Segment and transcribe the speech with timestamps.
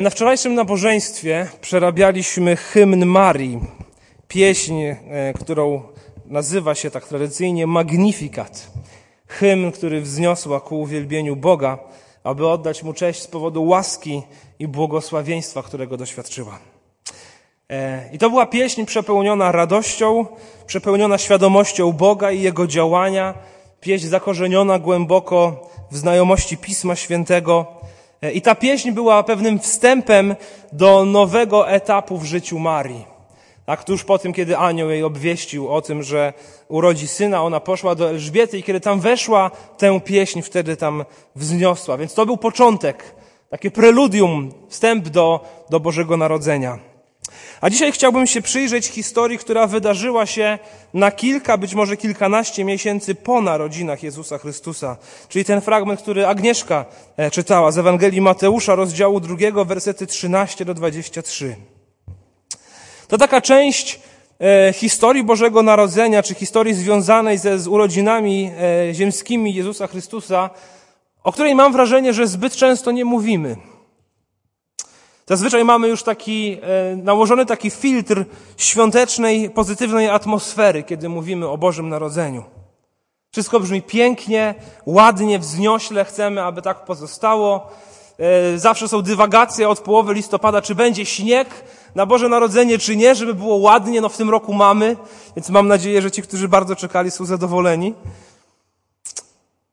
[0.00, 3.60] Na wczorajszym nabożeństwie przerabialiśmy hymn Marii,
[4.28, 4.96] pieśń, e,
[5.40, 5.82] którą
[6.26, 8.70] nazywa się tak tradycyjnie Magnificat.
[9.26, 11.78] Hymn, który wzniosła ku uwielbieniu Boga,
[12.24, 14.22] aby oddać Mu cześć z powodu łaski
[14.58, 16.58] i błogosławieństwa, którego doświadczyła.
[17.70, 20.26] E, I to była pieśń przepełniona radością,
[20.66, 23.34] przepełniona świadomością Boga i Jego działania,
[23.80, 27.79] pieśń zakorzeniona głęboko w znajomości Pisma Świętego,
[28.34, 30.36] I ta pieśń była pewnym wstępem
[30.72, 33.04] do nowego etapu w życiu Marii.
[33.66, 36.32] Tak, tuż po tym, kiedy anioł jej obwieścił o tym, że
[36.68, 41.04] urodzi syna, ona poszła do Elżbiety i kiedy tam weszła, tę pieśń wtedy tam
[41.36, 41.96] wzniosła.
[41.96, 43.14] Więc to był początek,
[43.50, 45.40] takie preludium, wstęp do,
[45.70, 46.89] do Bożego Narodzenia.
[47.60, 50.58] A dzisiaj chciałbym się przyjrzeć historii, która wydarzyła się
[50.94, 54.96] na kilka, być może kilkanaście miesięcy po narodzinach Jezusa Chrystusa.
[55.28, 56.84] Czyli ten fragment, który Agnieszka
[57.16, 61.56] e, czytała z Ewangelii Mateusza, rozdziału drugiego, wersety 13 do 23.
[63.08, 64.00] To taka część
[64.40, 68.50] e, historii Bożego Narodzenia, czy historii związanej ze, z urodzinami
[68.90, 70.50] e, ziemskimi Jezusa Chrystusa,
[71.24, 73.56] o której mam wrażenie, że zbyt często nie mówimy.
[75.30, 78.24] Zazwyczaj mamy już taki e, nałożony taki filtr
[78.56, 82.44] świątecznej, pozytywnej atmosfery, kiedy mówimy o Bożym Narodzeniu.
[83.32, 84.54] Wszystko brzmi pięknie,
[84.86, 87.70] ładnie, wzniośle, chcemy, aby tak pozostało.
[88.18, 91.48] E, zawsze są dywagacje od połowy listopada, czy będzie śnieg
[91.94, 94.00] na Boże Narodzenie, czy nie, żeby było ładnie.
[94.00, 94.96] No w tym roku mamy,
[95.36, 97.94] więc mam nadzieję, że ci, którzy bardzo czekali, są zadowoleni.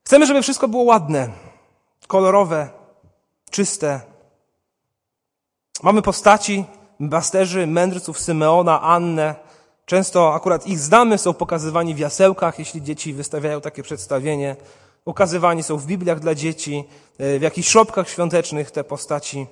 [0.06, 1.28] Chcemy, żeby wszystko było ładne,
[2.06, 2.68] kolorowe,
[3.50, 4.07] czyste,
[5.82, 6.64] Mamy postaci
[7.10, 9.34] pasterzy, mędrców Symeona, Annę.
[9.86, 14.56] Często akurat ich znamy, są pokazywani w jasełkach, jeśli dzieci wystawiają takie przedstawienie.
[15.04, 16.84] Ukazywani są w Bibliach dla dzieci,
[17.18, 19.46] w jakichś szopkach świątecznych te postaci.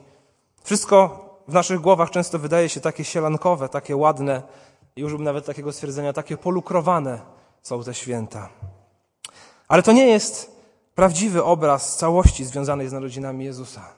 [0.65, 4.43] Wszystko w naszych głowach często wydaje się takie sielankowe, takie ładne
[4.97, 7.21] i użyłbym nawet takiego stwierdzenia, takie polukrowane
[7.63, 8.49] są te święta.
[9.69, 10.57] Ale to nie jest
[10.95, 13.96] prawdziwy obraz całości związanej z narodzinami Jezusa.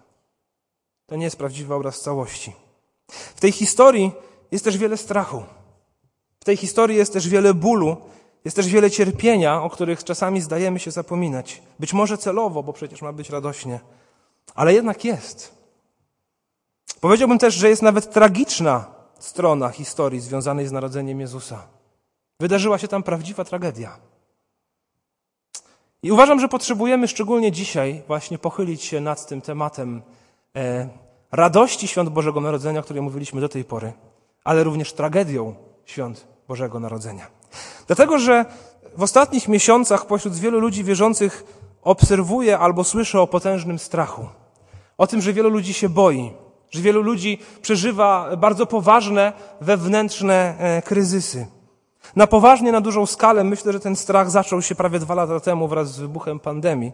[1.09, 2.53] To nie jest prawdziwy obraz całości.
[3.09, 4.13] W tej historii
[4.51, 5.43] jest też wiele strachu.
[6.41, 7.97] W tej historii jest też wiele bólu,
[8.45, 11.63] jest też wiele cierpienia, o których czasami zdajemy się zapominać.
[11.79, 13.81] Być może celowo, bo przecież ma być radośnie,
[14.55, 15.55] ale jednak jest.
[17.01, 18.85] Powiedziałbym też, że jest nawet tragiczna
[19.19, 21.67] strona historii związanej z narodzeniem Jezusa.
[22.41, 23.99] Wydarzyła się tam prawdziwa tragedia.
[26.03, 30.03] I uważam, że potrzebujemy szczególnie dzisiaj właśnie pochylić się nad tym tematem
[31.33, 33.93] radości świąt Bożego Narodzenia, o której mówiliśmy do tej pory,
[34.45, 35.55] ale również tragedią
[35.85, 37.27] świąt Bożego Narodzenia.
[37.87, 38.45] Dlatego, że
[38.97, 41.45] w ostatnich miesiącach pośród wielu ludzi wierzących
[41.83, 44.29] obserwuję albo słyszę o potężnym strachu.
[44.99, 46.33] O tym, że wielu ludzi się boi,
[46.71, 51.47] że wielu ludzi przeżywa bardzo poważne wewnętrzne e, kryzysy.
[52.17, 55.69] Na poważnie, na dużą skalę myślę, że ten strach zaczął się prawie dwa lata temu
[55.69, 56.93] wraz z wybuchem pandemii,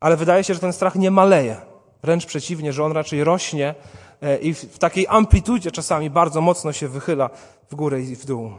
[0.00, 1.71] ale wydaje się, że ten strach nie maleje.
[2.02, 3.74] Wręcz przeciwnie, że on raczej rośnie
[4.22, 7.30] e, i w takiej amplitudzie czasami bardzo mocno się wychyla
[7.70, 8.50] w górę i w dół.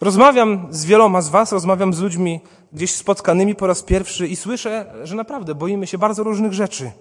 [0.00, 2.40] Rozmawiam z wieloma z Was, rozmawiam z ludźmi
[2.72, 6.92] gdzieś spotkanymi po raz pierwszy i słyszę, że naprawdę boimy się bardzo różnych rzeczy.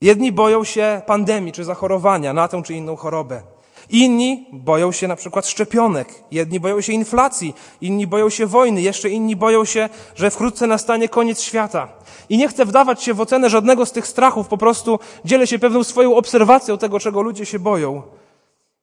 [0.00, 3.42] Jedni boją się pandemii czy zachorowania na tę czy inną chorobę.
[3.90, 9.10] Inni boją się na przykład szczepionek, jedni boją się inflacji, inni boją się wojny, jeszcze
[9.10, 11.88] inni boją się, że wkrótce nastanie koniec świata.
[12.28, 15.58] I nie chcę wdawać się w ocenę żadnego z tych strachów, po prostu dzielę się
[15.58, 18.02] pewną swoją obserwacją tego, czego ludzie się boją.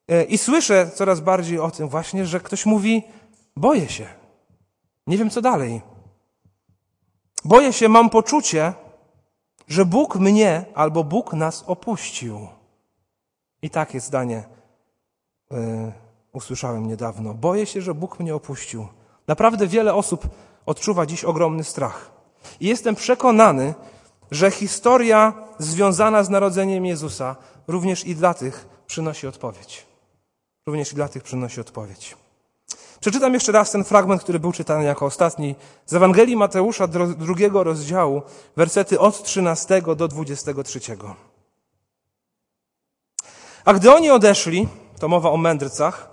[0.07, 3.03] E, I słyszę coraz bardziej o tym właśnie, że ktoś mówi:
[3.55, 4.07] Boję się.
[5.07, 5.81] Nie wiem co dalej.
[7.45, 8.73] Boję się, mam poczucie,
[9.67, 12.47] że Bóg mnie albo Bóg nas opuścił.
[13.61, 14.56] I takie zdanie
[15.51, 15.91] E,
[16.33, 17.33] usłyszałem niedawno.
[17.33, 18.87] Boję się, że Bóg mnie opuścił.
[19.27, 20.27] Naprawdę wiele osób
[20.65, 22.11] odczuwa dziś ogromny strach.
[22.59, 23.73] I jestem przekonany,
[24.31, 27.35] że historia związana z narodzeniem Jezusa
[27.67, 29.85] również i dla tych przynosi odpowiedź.
[30.65, 32.15] Również i dla tych przynosi odpowiedź.
[32.99, 35.55] Przeczytam jeszcze raz ten fragment, który był czytany jako ostatni
[35.85, 38.21] z Ewangelii Mateusza, drugiego rozdziału,
[38.55, 40.79] wersety od 13 do 23.
[43.65, 44.67] A gdy oni odeszli,
[44.99, 46.09] to mowa o mędrcach.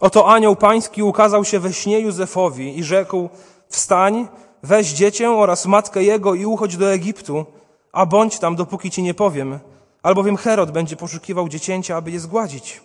[0.00, 3.28] Oto anioł pański ukazał się we śnie Józefowi i rzekł,
[3.68, 4.28] wstań,
[4.62, 7.46] weź dziecię oraz matkę jego i uchodź do Egiptu,
[7.92, 9.58] a bądź tam, dopóki ci nie powiem,
[10.02, 12.82] albowiem Herod będzie poszukiwał dziecięcia, aby je zgładzić.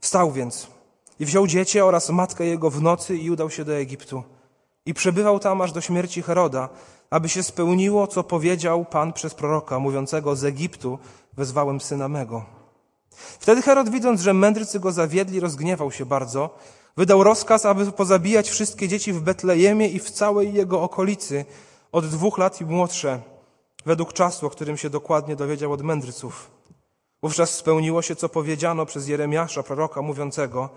[0.00, 0.66] Wstał więc
[1.20, 4.22] i wziął dziecię oraz matkę jego w nocy i udał się do Egiptu.
[4.86, 6.68] I przebywał tam aż do śmierci Heroda,
[7.10, 10.98] aby się spełniło, co powiedział Pan przez proroka, mówiącego z Egiptu
[11.32, 12.59] wezwałem syna mego.
[13.14, 16.58] Wtedy Herod, widząc, że mędrcy go zawiedli, rozgniewał się bardzo,
[16.96, 21.44] wydał rozkaz, aby pozabijać wszystkie dzieci w Betlejemie i w całej jego okolicy,
[21.92, 23.20] od dwóch lat i młodsze,
[23.86, 26.50] według czasu, o którym się dokładnie dowiedział od mędrców.
[27.22, 30.68] Wówczas spełniło się, co powiedziano przez Jeremiasza, proroka, mówiącego: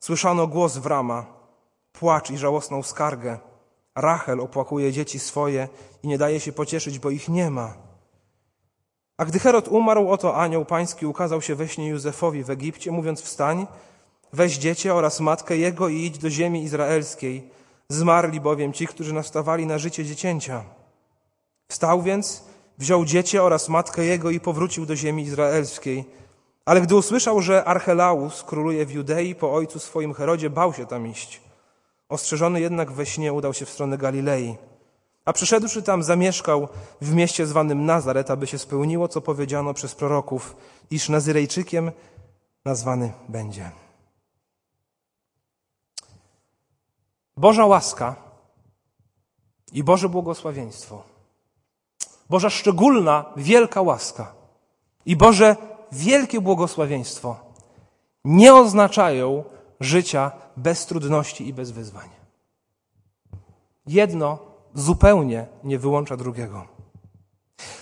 [0.00, 1.26] Słyszano głos w rama,
[1.92, 3.38] płacz i żałosną skargę.
[3.94, 5.68] Rachel opłakuje dzieci swoje
[6.02, 7.74] i nie daje się pocieszyć, bo ich nie ma.
[9.16, 13.22] A gdy Herod umarł, oto anioł pański ukazał się we śnie Józefowi w Egipcie, mówiąc:
[13.22, 13.66] Wstań,
[14.32, 17.50] weź dziecię oraz matkę jego i idź do ziemi izraelskiej.
[17.88, 20.64] Zmarli bowiem ci, którzy nastawali na życie dziecięcia.
[21.68, 22.44] Wstał więc,
[22.78, 26.04] wziął dziecię oraz matkę jego i powrócił do ziemi izraelskiej.
[26.64, 31.06] Ale gdy usłyszał, że Archelaus króluje w Judei po ojcu swoim Herodzie, bał się tam
[31.06, 31.40] iść.
[32.08, 34.56] Ostrzeżony jednak we śnie udał się w stronę Galilei.
[35.24, 36.68] A przyszedłszy tam, zamieszkał
[37.00, 40.56] w mieście zwanym Nazaret, aby się spełniło, co powiedziano przez proroków,
[40.90, 41.92] iż Nazyrejczykiem
[42.64, 43.70] nazwany będzie.
[47.36, 48.16] Boża łaska
[49.72, 51.02] i Boże błogosławieństwo,
[52.30, 54.34] Boża szczególna, wielka łaska
[55.06, 55.56] i Boże
[55.92, 57.36] wielkie błogosławieństwo
[58.24, 59.44] nie oznaczają
[59.80, 62.08] życia bez trudności i bez wyzwań.
[63.86, 66.64] Jedno zupełnie nie wyłącza drugiego.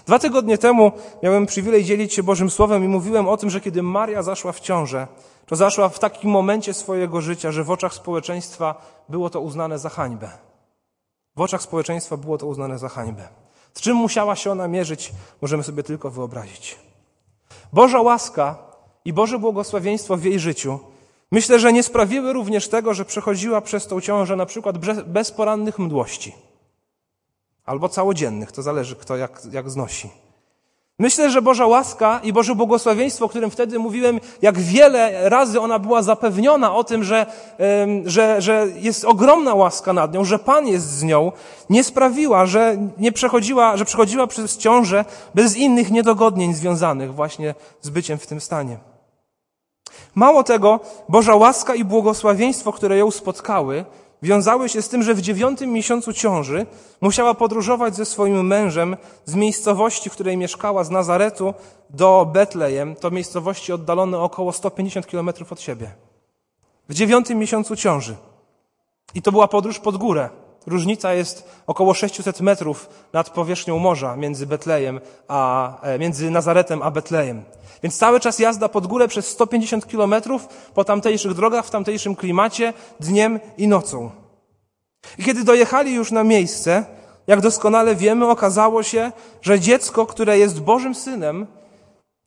[0.07, 0.93] Dwa tygodnie temu
[1.23, 4.61] miałem przywilej dzielić się Bożym Słowem i mówiłem o tym, że kiedy Maria zaszła w
[4.61, 5.07] ciążę,
[5.47, 8.75] to zaszła w takim momencie swojego życia, że w oczach społeczeństwa
[9.09, 10.31] było to uznane za hańbę.
[11.37, 13.29] W oczach społeczeństwa było to uznane za hańbę.
[13.75, 15.13] Z czym musiała się ona mierzyć,
[15.43, 16.79] możemy sobie tylko wyobrazić.
[17.73, 18.59] Boża łaska
[19.05, 20.79] i Boże błogosławieństwo w jej życiu
[21.31, 25.79] myślę, że nie sprawiły również tego, że przechodziła przez tą ciążę na przykład bez porannych
[25.79, 26.35] mdłości.
[27.65, 30.11] Albo całodziennych, to zależy kto jak, jak znosi.
[31.01, 35.79] Myślę, że Boża łaska i Boże błogosławieństwo, o którym wtedy mówiłem, jak wiele razy ona
[35.79, 37.27] była zapewniona o tym, że,
[38.05, 41.33] że, że jest ogromna łaska nad nią, że Pan jest z nią,
[41.71, 45.05] nie sprawiła, że nie przechodziła, że przechodziła przez ciążę
[45.35, 48.79] bez innych niedogodnień związanych właśnie z byciem w tym stanie.
[50.15, 53.85] Mało tego, Boża łaska i błogosławieństwo, które ją spotkały,
[54.23, 56.67] wiązały się z tym, że w dziewiątym miesiącu ciąży
[57.01, 61.55] musiała podróżować ze swoim mężem z miejscowości, w której mieszkała, z Nazaretu
[61.91, 65.91] do Betlejem, to miejscowości oddalone około 150 kilometrów od siebie.
[66.89, 68.17] W dziewiątym miesiącu ciąży.
[69.15, 70.29] I to była podróż pod górę.
[70.71, 76.91] Różnica jest około 600 metrów nad powierzchnią morza między Betlejem a, e, między Nazaretem a
[76.91, 77.43] Betlejem.
[77.83, 82.73] Więc cały czas jazda pod górę przez 150 kilometrów po tamtejszych drogach, w tamtejszym klimacie,
[83.01, 84.11] dniem i nocą.
[85.19, 86.85] I kiedy dojechali już na miejsce,
[87.27, 89.13] jak doskonale wiemy, okazało się,
[89.43, 91.47] że dziecko, które jest Bożym Synem,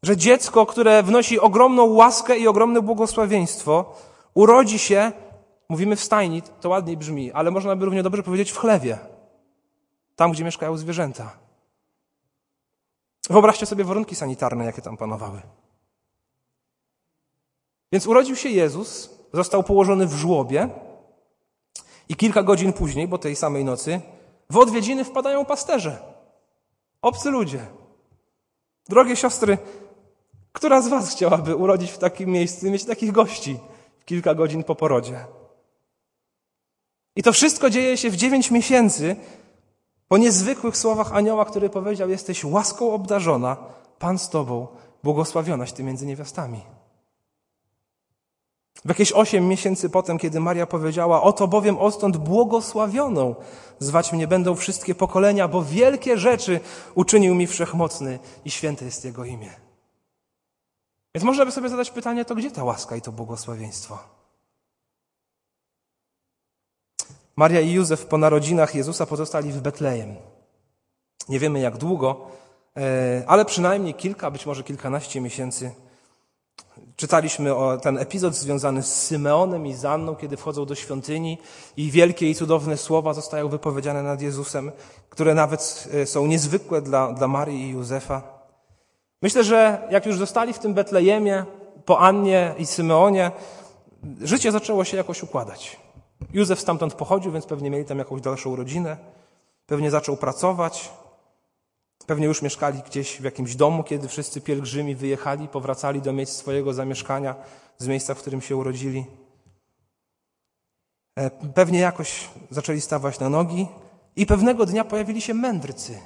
[0.04, 3.96] że dziecko, które wnosi ogromną łaskę i ogromne błogosławieństwo,
[4.34, 5.12] urodzi się,
[5.70, 8.98] mówimy w stajni, to ładniej brzmi, ale można by równie dobrze powiedzieć w chlewie,
[10.16, 11.38] tam, gdzie mieszkają zwierzęta.
[13.30, 15.42] Wyobraźcie sobie warunki sanitarne, jakie tam panowały.
[17.92, 20.70] Więc urodził się Jezus, został położony w żłobie
[22.10, 24.02] i kilka godzin później, bo tej samej nocy,
[24.50, 26.02] w odwiedziny wpadają pasterze.
[27.02, 27.66] Obcy ludzie.
[28.90, 29.58] Drogie siostry,
[30.52, 33.60] która z Was chciałaby urodzić w takim miejscu i mieć takich gości
[34.06, 35.26] kilka godzin po porodzie?
[37.16, 39.16] I to wszystko dzieje się w dziewięć miesięcy
[40.08, 43.58] po niezwykłych słowach anioła, który powiedział: Jesteś łaską obdarzona,
[44.00, 44.68] Pan z Tobą,
[45.04, 46.62] błogosławionaś Ty między niewiastami.
[48.86, 53.36] W jakieś osiem miesięcy potem, kiedy Maria powiedziała: Oto bowiem odtąd błogosławioną
[53.80, 56.60] zwać mnie będą wszystkie pokolenia, bo wielkie rzeczy
[56.96, 59.50] uczynił mi wszechmocny i święte jest Jego imię.
[61.16, 64.23] Więc można by sobie zadać pytanie: to gdzie ta łaska i to błogosławieństwo?
[67.36, 70.16] Maria i Józef po narodzinach Jezusa pozostali w Betlejem.
[71.30, 72.28] Nie wiemy jak długo,
[72.78, 75.72] e, ale przynajmniej kilka, być może kilkanaście miesięcy.
[76.96, 81.38] Czytaliśmy o ten epizod związany z Symeonem i Zanną, kiedy wchodzą do świątyni
[81.78, 84.72] i wielkie i cudowne słowa zostają wypowiedziane nad Jezusem,
[85.10, 88.22] które nawet e, są niezwykłe dla, dla Marii i Józefa.
[89.22, 91.46] Myślę, że jak już zostali w tym Betlejemie,
[91.86, 93.32] po Annie i Symeonie,
[94.22, 95.78] życie zaczęło się jakoś układać.
[96.34, 98.98] Józef stamtąd pochodził, więc pewnie mieli tam jakąś dalszą rodzinę.
[99.66, 100.92] Pewnie zaczął pracować.
[102.06, 106.74] Pewnie już mieszkali gdzieś w jakimś domu, kiedy wszyscy pielgrzymi wyjechali, powracali do miejsc swojego
[106.74, 107.36] zamieszkania,
[107.78, 109.06] z miejsca, w którym się urodzili.
[111.16, 113.68] E, pewnie jakoś zaczęli stawać na nogi
[114.16, 116.00] I pewnego dnia pojawili się mędrcy.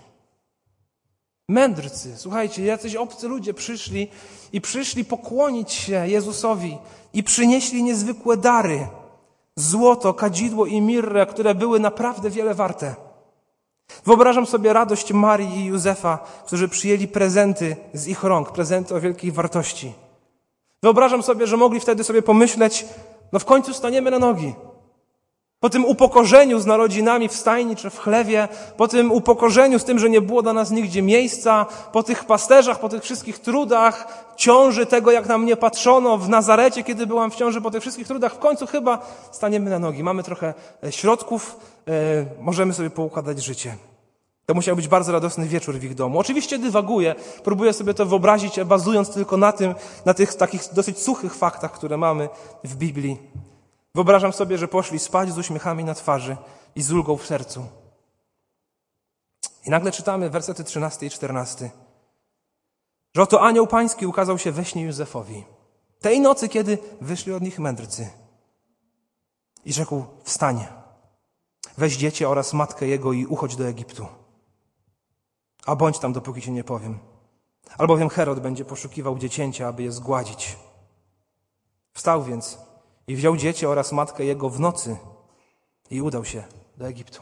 [1.50, 4.12] Mędrcy, słuchajcie, jacyś obcy ludzie przyszli
[4.53, 6.77] i przyszli pokłonić się Jezusowi
[7.13, 8.88] i przynieśli niezwykłe dary.
[9.58, 12.96] Złoto, kadzidło i mirrę, które były naprawdę wiele warte.
[14.06, 19.32] Wyobrażam sobie radość Marii i Józefa, którzy przyjęli prezenty z ich rąk, prezenty o wielkiej
[19.32, 19.94] wartości.
[20.84, 22.86] Wyobrażam sobie, że mogli wtedy sobie pomyśleć,
[23.32, 24.56] no w końcu staniemy na nogi.
[25.60, 28.48] Po tym upokorzeniu z narodzinami w stajni czy w chlewie,
[28.78, 32.80] po tym upokorzeniu z tym, że nie było dla nas nigdzie miejsca, po tych pasterzach,
[32.80, 37.36] po tych wszystkich trudach, ciąży tego, jak na mnie patrzono w Nazarecie, kiedy byłam w
[37.36, 39.00] ciąży, po tych wszystkich trudach, w końcu chyba
[39.32, 40.04] staniemy na nogi.
[40.04, 43.76] Mamy trochę e, środków, e, możemy sobie poukładać życie.
[44.46, 46.20] To musiał być bardzo radosny wieczór w ich domu.
[46.20, 51.36] Oczywiście dywaguję, próbuję sobie to wyobrazić, bazując tylko na tym, na tych takich dosyć suchych
[51.36, 52.30] faktach, które mamy
[52.64, 53.18] w Biblii.
[53.98, 56.38] Wyobrażam sobie, że poszli spać z uśmiechami na twarzy
[56.75, 57.66] i z ulgą w sercu.
[59.66, 61.72] I nagle czytamy wersety 13 i 14,
[63.16, 65.44] że oto anioł pański ukazał się we śnie Józefowi.
[66.00, 68.10] Tej nocy, kiedy wyszli od nich mędrcy.
[69.66, 70.66] I rzekł, wstań,
[71.77, 74.06] weź dziecię oraz matkę jego i uchodź do Egiptu.
[75.66, 77.00] A bądź tam, dopóki ci nie powiem.
[77.77, 80.58] Albowiem Herod będzie poszukiwał dziecięcia, aby je zgładzić.
[81.94, 82.66] Wstał więc
[83.08, 84.98] i wziął dziecię oraz matkę jego w nocy
[85.90, 86.44] i udał się
[86.78, 87.22] do Egiptu.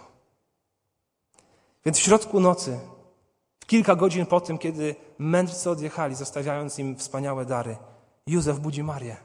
[1.85, 2.79] Więc w środku nocy,
[3.67, 7.77] kilka godzin po tym, kiedy mędrcy odjechali, zostawiając im wspaniałe dary,
[8.27, 9.17] Józef budzi Marię.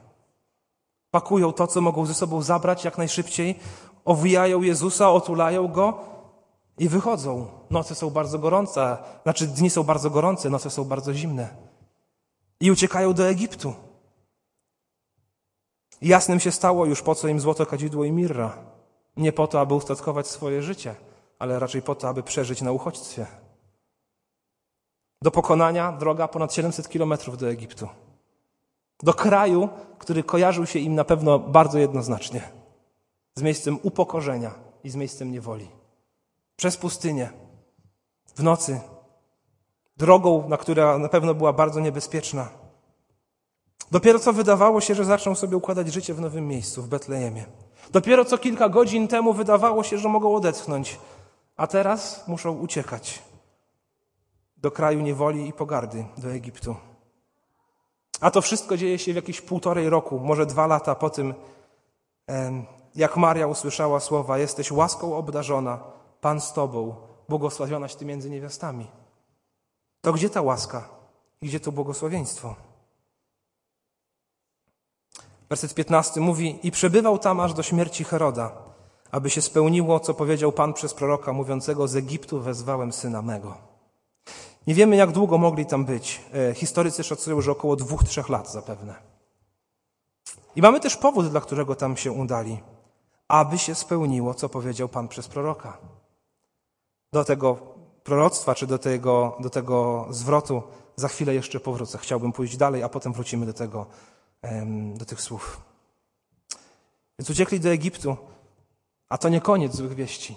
[1.11, 3.59] Pakują to, co mogą ze sobą zabrać jak najszybciej,
[4.05, 5.99] owijają Jezusa, otulają go
[6.77, 7.47] i wychodzą.
[7.69, 11.49] Noce są bardzo gorące, znaczy dni są bardzo gorące, noce są bardzo zimne.
[12.59, 13.73] I uciekają do Egiptu.
[16.01, 18.57] Jasnym się stało już po co im złoto, kadzidło i mirra.
[19.17, 20.95] Nie po to, aby ustatkować swoje życie,
[21.39, 23.25] ale raczej po to, aby przeżyć na uchodźstwie.
[25.21, 27.87] Do pokonania droga ponad 700 kilometrów do Egiptu.
[29.03, 32.41] Do kraju, który kojarzył się im na pewno bardzo jednoznacznie.
[33.35, 34.51] Z miejscem upokorzenia
[34.83, 35.67] i z miejscem niewoli.
[36.55, 37.29] Przez pustynię.
[38.35, 38.79] W nocy.
[39.97, 42.60] Drogą, na która na pewno była bardzo niebezpieczna.
[43.91, 47.45] Dopiero co wydawało się, że zaczną sobie układać życie w nowym miejscu, w Betlejemie.
[47.91, 50.99] Dopiero co kilka godzin temu wydawało się, że mogą odetchnąć,
[51.57, 53.21] a teraz muszą uciekać
[54.57, 56.75] do kraju niewoli i pogardy, do Egiptu.
[58.21, 61.33] A to wszystko dzieje się w jakieś półtorej roku, może dwa lata po tym,
[62.95, 65.79] jak Maria usłyszała słowa: Jesteś łaską obdarzona,
[66.21, 66.95] Pan z Tobą,
[67.29, 68.87] błogosławionaś Ty między niewiastami.
[70.01, 71.01] To gdzie ta łaska
[71.41, 72.55] gdzie to błogosławieństwo?
[75.51, 78.51] Werset 15 mówi: I przebywał tam aż do śmierci Heroda,
[79.11, 83.57] aby się spełniło, co powiedział Pan przez proroka mówiącego: Z Egiptu wezwałem syna mego.
[84.67, 86.21] Nie wiemy, jak długo mogli tam być.
[86.33, 88.95] E, historycy szacują, że około dwóch, trzech lat zapewne.
[90.55, 92.59] I mamy też powód, dla którego tam się udali.
[93.27, 95.77] Aby się spełniło, co powiedział Pan przez proroka.
[97.13, 97.57] Do tego
[98.03, 100.63] proroctwa, czy do tego, do tego zwrotu
[100.95, 101.97] za chwilę jeszcze powrócę.
[101.97, 103.85] Chciałbym pójść dalej, a potem wrócimy do tego
[104.93, 105.61] do tych słów.
[107.19, 108.17] Więc uciekli do Egiptu,
[109.09, 110.35] a to nie koniec złych wieści.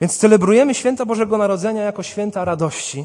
[0.00, 3.04] Więc celebrujemy święta Bożego Narodzenia jako święta radości.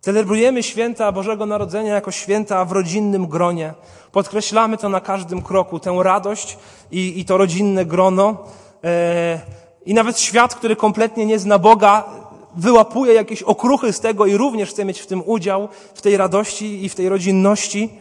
[0.00, 3.74] Celebrujemy święta Bożego Narodzenia jako święta w rodzinnym gronie.
[4.12, 6.58] Podkreślamy to na każdym kroku, tę radość
[6.90, 8.44] i, i to rodzinne grono.
[8.84, 9.40] E,
[9.86, 12.04] I nawet świat, który kompletnie nie zna Boga,
[12.56, 16.84] wyłapuje jakieś okruchy z tego i również chce mieć w tym udział, w tej radości
[16.84, 17.98] i w tej rodzinności.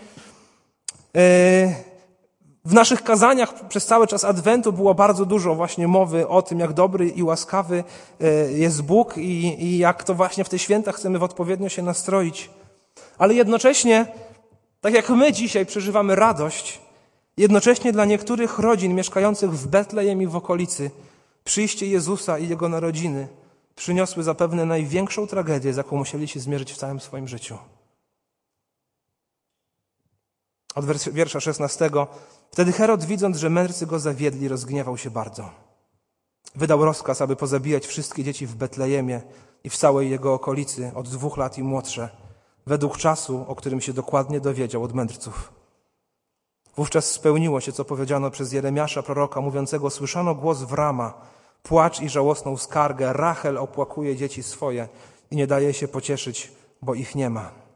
[2.67, 6.73] W naszych kazaniach przez cały czas Adwentu było bardzo dużo właśnie mowy o tym, jak
[6.73, 7.83] dobry i łaskawy
[8.21, 11.81] e, jest Bóg i, i jak to właśnie w te święta chcemy w odpowiednio się
[11.81, 12.49] nastroić.
[13.17, 14.05] Ale jednocześnie,
[14.81, 16.81] tak jak my dzisiaj przeżywamy radość,
[17.37, 20.91] jednocześnie dla niektórych rodzin mieszkających w Betlejem i w okolicy,
[21.43, 23.27] przyjście Jezusa i Jego narodziny
[23.75, 27.57] przyniosły zapewne największą tragedię, z jaką musieli się zmierzyć w całym swoim życiu
[30.77, 31.89] od wiersza 16.
[32.51, 35.49] Wtedy Herod, widząc, że mędrcy go zawiedli, rozgniewał się bardzo.
[36.55, 39.21] Wydał rozkaz, aby pozabijać wszystkie dzieci w Betlejemie
[39.63, 42.09] i w całej jego okolicy, od dwóch lat i młodsze,
[42.65, 45.53] według czasu, o którym się dokładnie dowiedział od mędrców.
[46.75, 51.13] Wówczas spełniło się, co powiedziano przez Jeremiasza, proroka, mówiącego: Słyszano głos w rama,
[51.63, 53.13] płacz i żałosną skargę.
[53.13, 54.87] Rachel opłakuje dzieci swoje
[55.31, 57.66] i nie daje się pocieszyć, bo ich nie ma.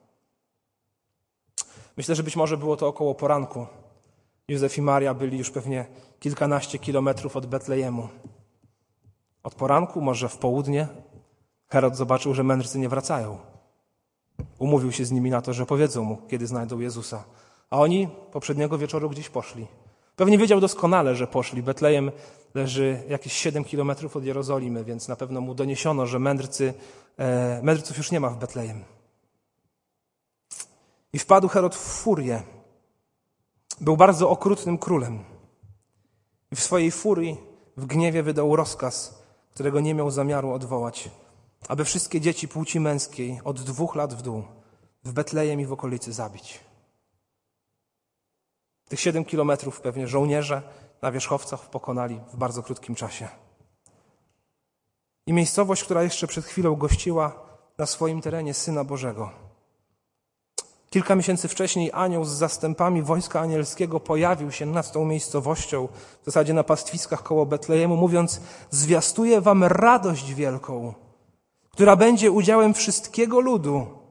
[1.98, 3.68] Myślę, że być może było to około poranku.
[4.48, 5.86] Józef i Maria byli już pewnie
[6.20, 8.08] kilkanaście kilometrów od Betlejemu.
[9.44, 10.88] Od poranku, może w południe,
[11.68, 13.38] Herod zobaczył, że mędrcy nie wracają.
[14.60, 17.24] Umówił się z nimi na to, że powiedzą mu, kiedy znajdą Jezusa.
[17.70, 19.68] A oni poprzedniego wieczoru gdzieś poszli.
[20.16, 21.64] Pewnie wiedział doskonale, że poszli.
[21.64, 22.12] Betlejem
[22.54, 26.74] leży jakieś 7 kilometrów od Jerozolimy, więc na pewno mu doniesiono, że mędrcy,
[27.18, 28.84] e, mędrców już nie ma w Betlejem.
[31.14, 32.44] I wpadł Herod w furię.
[33.82, 35.24] Był bardzo okrutnym królem.
[36.52, 37.38] I w swojej furii,
[37.78, 41.10] w gniewie wydał rozkaz, którego nie miał zamiaru odwołać,
[41.68, 44.44] aby wszystkie dzieci płci męskiej od dwóch lat w dół
[45.04, 46.60] w Betlejem i w okolicy zabić.
[48.90, 50.62] Tych siedem kilometrów pewnie żołnierze
[51.02, 53.28] na wierzchowcach pokonali w bardzo krótkim czasie.
[55.26, 57.40] I miejscowość, która jeszcze przed chwilą gościła
[57.78, 59.51] na swoim terenie Syna Bożego.
[60.94, 65.88] Kilka miesięcy wcześniej anioł z zastępami wojska anielskiego pojawił się nad tą miejscowością,
[66.22, 70.94] w zasadzie na pastwiskach koło Betlejemu, mówiąc: Zwiastuję wam radość wielką,
[71.72, 74.02] która będzie udziałem wszystkiego ludu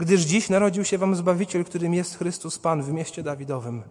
[0.00, 3.82] gdyż dziś narodził się wam Zbawiciel, którym jest Chrystus Pan w mieście Dawidowym.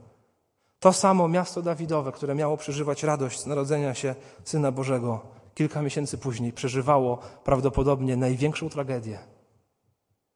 [0.79, 5.19] To samo miasto Dawidowe, które miało przeżywać radość z narodzenia się Syna Bożego,
[5.53, 9.19] kilka miesięcy później przeżywało prawdopodobnie największą tragedię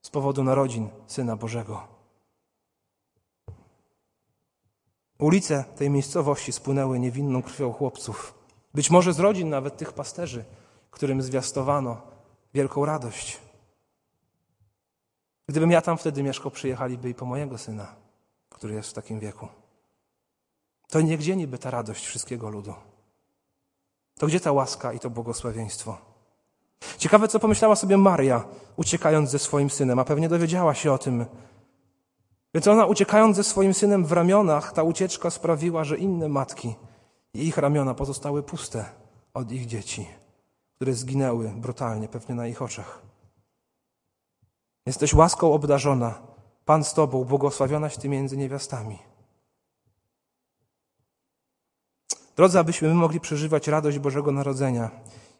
[0.01, 1.87] z powodu narodzin Syna Bożego.
[5.19, 8.33] Ulice tej miejscowości spłynęły niewinną krwią chłopców,
[8.73, 10.45] być może z rodzin nawet tych pasterzy,
[10.91, 12.01] którym zwiastowano
[12.53, 13.39] wielką radość.
[15.49, 17.95] Gdybym ja tam wtedy mieszkał, przyjechaliby i po mojego syna,
[18.49, 19.47] który jest w takim wieku.
[20.87, 22.73] To niegdzie niby ta radość wszystkiego ludu.
[24.19, 26.10] To gdzie ta łaska i to błogosławieństwo?
[27.01, 28.43] Ciekawe, co pomyślała sobie Maria,
[28.75, 31.25] uciekając ze swoim synem, a pewnie dowiedziała się o tym.
[32.53, 36.75] Więc ona, uciekając ze swoim synem w ramionach, ta ucieczka sprawiła, że inne matki
[37.33, 38.85] i ich ramiona pozostały puste
[39.33, 40.07] od ich dzieci,
[40.75, 43.01] które zginęły brutalnie, pewnie na ich oczach.
[44.85, 46.21] Jesteś łaską obdarzona.
[46.65, 48.99] Pan z Tobą, błogosławionaś Ty między niewiastami.
[52.35, 54.91] Drodzy, abyśmy my mogli przeżywać radość Bożego Narodzenia.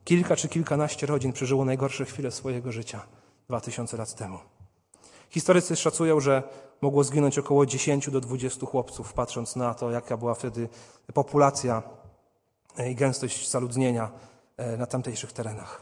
[0.04, 3.02] Kilka czy kilkanaście rodzin przeżyło najgorsze chwile swojego życia
[3.48, 4.40] dwa tysiące lat temu.
[5.30, 6.44] Historycy szacują, że
[6.82, 10.70] mogło zginąć około 10 do 20 chłopców, patrząc na to, jaka była wtedy
[11.14, 11.84] populacja
[12.90, 14.12] i gęstość zaludnienia
[14.58, 15.82] e, na tamtejszych terenach.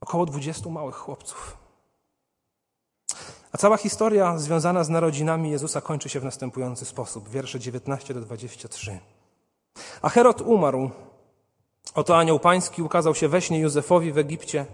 [0.00, 1.56] Około 20 małych chłopców.
[3.52, 7.28] A cała historia związana z narodzinami Jezusa kończy się w następujący sposób.
[7.28, 8.98] Wiersze 19 do 23.
[10.02, 10.90] A Herod umarł.
[11.94, 14.66] Oto anioł pański ukazał się we śnie Józefowi w Egipcie,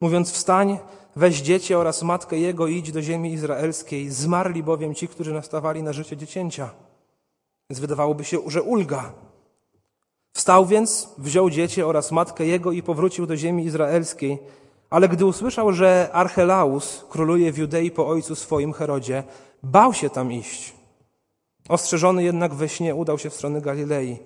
[0.00, 0.78] mówiąc wstań,
[1.16, 4.10] weź dziecię oraz matkę jego i idź do ziemi izraelskiej.
[4.10, 6.70] Zmarli bowiem ci, którzy nastawali na życie dziecięcia.
[7.70, 9.12] Więc wydawałoby się, że ulga.
[10.32, 14.38] Wstał więc, wziął dziecię oraz matkę jego i powrócił do ziemi izraelskiej.
[14.90, 19.22] Ale gdy usłyszał, że Archelaus króluje w Judei po ojcu swoim Herodzie,
[19.62, 20.74] bał się tam iść.
[21.68, 24.18] Ostrzeżony jednak we śnie udał się w stronę Galilei,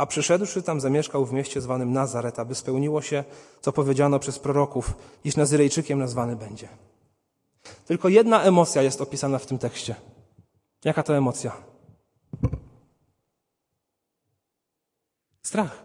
[0.00, 3.24] a przyszedłszy tam zamieszkał w mieście zwanym Nazaret, aby spełniło się,
[3.60, 6.68] co powiedziano przez proroków, iż Nazyrejczykiem nazwany będzie.
[7.86, 9.94] Tylko jedna emocja jest opisana w tym tekście.
[10.84, 11.52] Jaka to emocja?
[15.42, 15.84] Strach.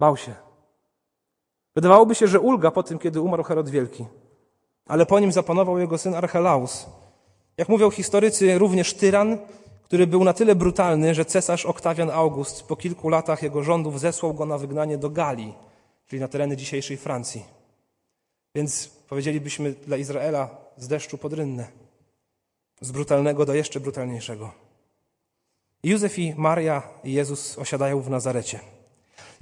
[0.00, 0.34] Bał się.
[1.74, 4.06] Wydawałoby się, że ulga po tym, kiedy umarł Herod Wielki,
[4.86, 6.86] ale po nim zapanował jego syn Archelaus.
[7.56, 9.38] Jak mówią historycy, również tyran,
[9.94, 14.34] który był na tyle brutalny, że cesarz Oktawian August po kilku latach jego rządów zesłał
[14.34, 15.54] go na wygnanie do Galii,
[16.06, 17.44] czyli na tereny dzisiejszej Francji.
[18.54, 21.66] Więc powiedzielibyśmy dla Izraela z deszczu pod rynnę,
[22.80, 24.52] z brutalnego do jeszcze brutalniejszego.
[25.82, 28.60] Józef i Maria i Jezus osiadają w Nazarecie.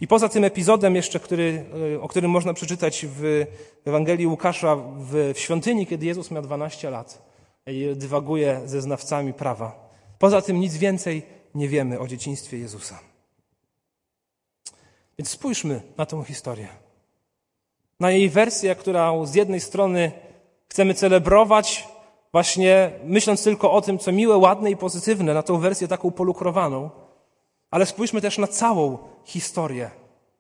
[0.01, 3.47] I poza tym epizodem jeszcze, który, e, o którym można przeczytać w
[3.85, 7.23] Ewangelii Łukasza w, w świątyni, kiedy Jezus miał 12 lat
[7.67, 9.92] i dywaguje ze znawcami prawa.
[10.23, 11.23] Poza tym nic więcej
[11.55, 12.99] nie wiemy o dzieciństwie Jezusa.
[15.19, 16.69] Więc spójrzmy na tę historię.
[18.01, 20.13] Na jej wersję, którą z jednej strony
[20.69, 21.89] chcemy celebrować,
[22.33, 26.91] właśnie myśląc tylko o tym, co miłe, ładne i pozytywne, na tą wersję taką polukrowaną,
[27.71, 29.91] ale spójrzmy też na całą historię.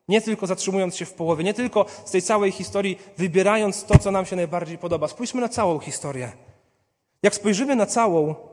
[0.08, 4.10] Nie tylko zatrzymując się w połowie, nie tylko z tej całej historii wybierając to, co
[4.10, 5.08] nam się najbardziej podoba.
[5.08, 6.32] Spójrzmy na całą historię.
[7.22, 8.51] Jak spojrzymy na całą,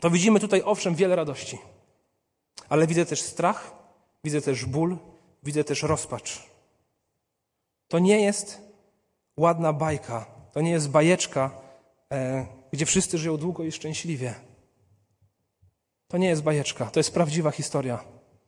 [0.00, 1.58] to widzimy tutaj owszem wiele radości,
[2.68, 3.72] ale widzę też strach,
[4.24, 4.98] widzę też ból,
[5.42, 6.42] widzę też rozpacz.
[7.88, 8.60] To nie jest
[9.36, 11.50] ładna bajka, to nie jest bajeczka,
[12.12, 14.34] e, gdzie wszyscy żyją długo i szczęśliwie.
[16.08, 18.04] To nie jest bajeczka, to jest prawdziwa historia.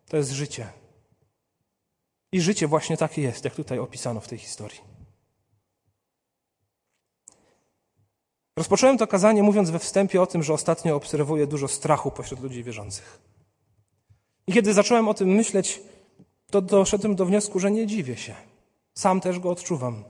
[0.09, 0.67] To jest życie.
[2.33, 4.96] I życie właśnie takie jest, jak tutaj opisano w tej historii.
[8.57, 12.65] Rozpocząłem to kazanie mówiąc we wstępie o tym, że ostatnio obserwuję dużo strachu pośród ludzi
[12.65, 13.21] wierzących.
[14.47, 15.81] I kiedy zacząłem o tym myśleć,
[16.51, 18.35] to doszedłem do wniosku, że nie dziwię się.
[18.95, 20.05] Sam też go odczuwam.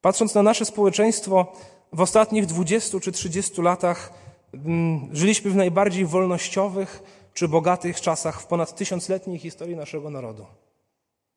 [0.00, 1.52] Patrząc na nasze społeczeństwo,
[1.92, 4.12] w ostatnich 20 czy 30 latach
[4.52, 7.02] mm, żyliśmy w najbardziej wolnościowych
[7.34, 10.46] czy bogatych czasach w ponad tysiącletniej historii naszego narodu.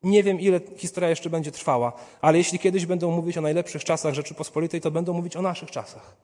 [0.02, 4.14] Nie wiem, ile historia jeszcze będzie trwała, ale jeśli kiedyś będą mówić o najlepszych czasach
[4.14, 6.16] Rzeczypospolitej, to będą mówić o naszych czasach.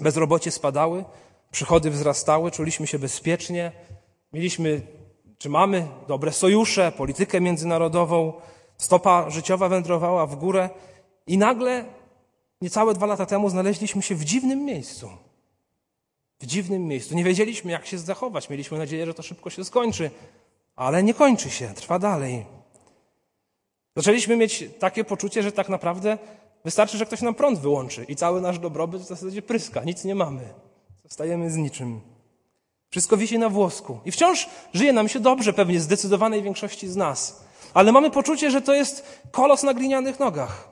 [0.00, 1.04] Bezrobocie spadały,
[1.50, 3.72] przychody wzrastały, czuliśmy się bezpiecznie,
[4.32, 4.80] mieliśmy,
[5.38, 8.32] czy mamy dobre sojusze, politykę międzynarodową,
[8.76, 10.70] stopa życiowa wędrowała w górę
[11.26, 11.84] i nagle,
[12.60, 15.10] niecałe dwa lata temu, znaleźliśmy się w dziwnym miejscu.
[16.40, 17.14] W dziwnym miejscu.
[17.14, 18.50] Nie wiedzieliśmy, jak się zachować.
[18.50, 20.10] Mieliśmy nadzieję, że to szybko się skończy,
[20.78, 22.46] ale nie kończy się, trwa dalej.
[23.96, 26.18] Zaczęliśmy mieć takie poczucie, że tak naprawdę
[26.64, 30.14] wystarczy, że ktoś nam prąd wyłączy i cały nasz dobrobyt w zasadzie pryska, nic nie
[30.14, 30.54] mamy.
[31.02, 32.00] Zostajemy z niczym.
[32.90, 33.98] Wszystko wisi na włosku.
[34.04, 37.44] I wciąż żyje nam się dobrze, pewnie zdecydowanej większości z nas.
[37.74, 40.68] Ale mamy poczucie, że to jest kolos na glinianych nogach.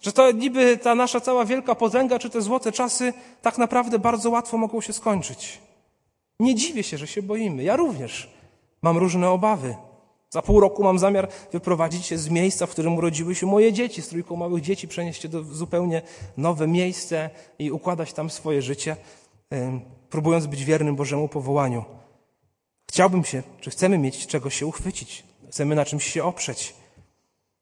[0.00, 4.30] Że to niby ta nasza cała wielka potęga, czy te złote czasy, tak naprawdę bardzo
[4.30, 5.58] łatwo mogą się skończyć.
[6.40, 7.62] Nie dziwię się, że się boimy.
[7.62, 8.35] Ja również
[8.82, 9.76] mam różne obawy.
[10.30, 14.02] Za pół roku mam zamiar wyprowadzić się z miejsca, w którym urodziły się moje dzieci,
[14.02, 16.02] z trójką małych dzieci, przenieść się do zupełnie
[16.36, 18.96] nowe miejsce i układać tam swoje życie,
[20.10, 21.84] próbując być wiernym Bożemu powołaniu.
[22.88, 26.74] Chciałbym się, czy chcemy mieć czego się uchwycić, chcemy na czymś się oprzeć.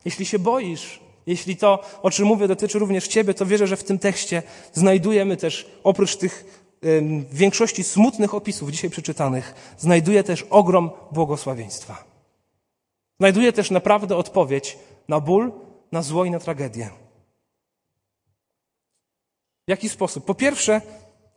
[0.05, 3.85] Jeśli się boisz, jeśli to, o czym mówię, dotyczy również Ciebie, to wierzę, że w
[3.85, 6.64] tym tekście znajdujemy też, oprócz tych
[7.31, 12.05] w większości smutnych opisów dzisiaj przeczytanych, znajduje też ogrom błogosławieństwa.
[13.21, 15.53] Znajduje też naprawdę odpowiedź na ból,
[15.93, 16.91] na zło i na tragedię.
[19.67, 20.25] W jaki sposób?
[20.25, 20.81] Po pierwsze,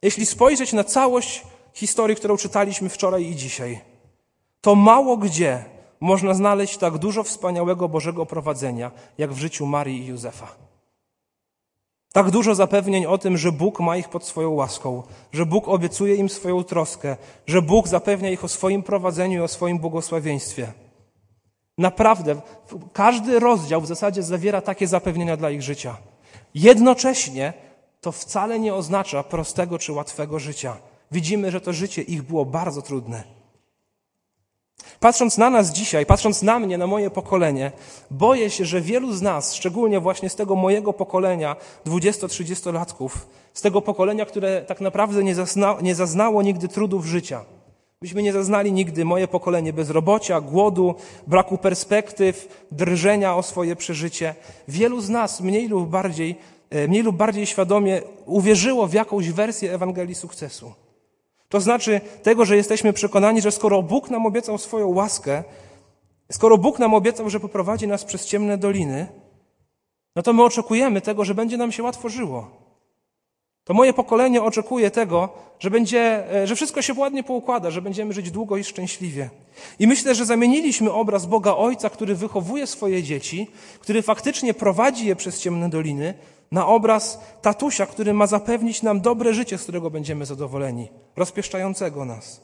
[0.02, 3.82] jeśli spojrzeć na całość historii, którą czytaliśmy wczoraj i dzisiaj,
[4.62, 5.66] to mało gdzie
[6.00, 10.67] można znaleźć tak dużo wspaniałego Bożego prowadzenia, jak w życiu Marii i Józefa.
[12.18, 16.16] Tak dużo zapewnień o tym, że Bóg ma ich pod swoją łaską, że Bóg obiecuje
[16.16, 20.74] im swoją troskę, że Bóg zapewnia ich o swoim prowadzeniu i o swoim błogosławieństwie.
[21.78, 22.42] Naprawdę,
[22.94, 25.98] każdy rozdział w zasadzie zawiera takie zapewnienia dla ich życia.
[26.56, 27.54] Jednocześnie
[28.02, 30.78] to wcale nie oznacza prostego czy łatwego życia.
[31.12, 33.37] Widzimy, że to życie ich było bardzo trudne.
[35.00, 37.72] Patrząc na nas dzisiaj, patrząc na mnie, na moje pokolenie,
[38.12, 43.10] boję się, że wielu z nas, szczególnie właśnie z tego mojego pokolenia, 20-30-latków,
[43.54, 45.36] z tego pokolenia, które tak naprawdę nie,
[45.82, 47.46] nie zaznało nigdy trudów życia,
[48.02, 50.96] Myśmy nie zaznali nigdy, moje pokolenie, bezrobocia, głodu,
[51.28, 54.36] braku perspektyw, drżenia o swoje przeżycie.
[54.68, 56.36] Wielu z nas mniej lub bardziej,
[56.70, 60.74] e, mniej lub bardziej świadomie uwierzyło w jakąś wersję Ewangelii sukcesu.
[61.50, 65.44] To znaczy tego, że jesteśmy przekonani, że skoro Bóg nam obiecał swoją łaskę,
[66.32, 69.08] skoro Bóg nam obiecał, że poprowadzi nas przez ciemne doliny,
[70.16, 72.68] no to my oczekujemy tego, że będzie nam się łatwo żyło.
[73.64, 75.30] To moje pokolenie oczekuje tego,
[75.60, 79.30] że, będzie, e, że wszystko się ładnie poukłada, że będziemy żyć długo i szczęśliwie.
[79.80, 83.48] I myślę, że zamieniliśmy obraz Boga Ojca, który wychowuje swoje dzieci,
[83.80, 86.14] który faktycznie prowadzi je przez ciemne doliny,
[86.52, 92.42] na obraz tatusia, który ma zapewnić nam dobre życie, z którego będziemy zadowoleni, rozpieszczającego nas.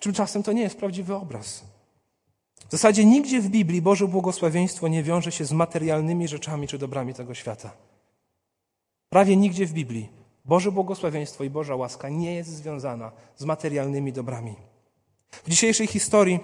[0.00, 1.64] Tymczasem to nie jest prawdziwy obraz.
[2.68, 7.14] W zasadzie nigdzie w Biblii Boże błogosławieństwo nie wiąże się z materialnymi rzeczami czy dobrami
[7.14, 7.72] tego świata.
[9.08, 10.08] Prawie nigdzie w Biblii
[10.44, 14.54] Boże błogosławieństwo i Boża łaska nie jest związana z materialnymi dobrami.
[15.30, 16.40] W dzisiejszej historii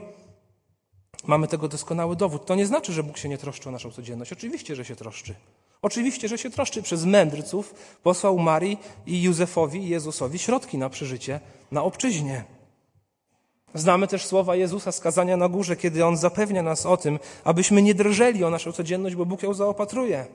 [1.26, 2.46] mamy tego doskonały dowód.
[2.46, 4.32] To nie znaczy, że Bóg się nie troszczy o naszą codzienność.
[4.32, 5.34] Oczywiście, że się troszczy.
[5.82, 6.82] Oczywiście, że się troszczy.
[6.82, 11.40] Przez mędrców posłał Marii i Józefowi i Jezusowi środki na przeżycie
[11.72, 12.44] na obczyźnie.
[13.74, 17.94] Znamy też słowa Jezusa skazania na górze, kiedy On zapewnia nas o tym, abyśmy nie
[17.94, 20.26] drżeli o naszą codzienność, bo Bóg ją zaopatruje.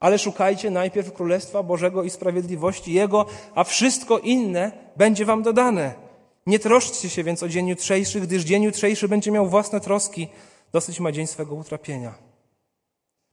[0.00, 6.09] Ale szukajcie najpierw Królestwa Bożego i sprawiedliwości Jego, a wszystko inne będzie wam dodane.
[6.46, 10.28] Nie troszczcie się więc o dzień jutrzejszy, gdyż dzień jutrzejszy będzie miał własne troski.
[10.72, 12.14] Dosyć ma dzień swego utrapienia.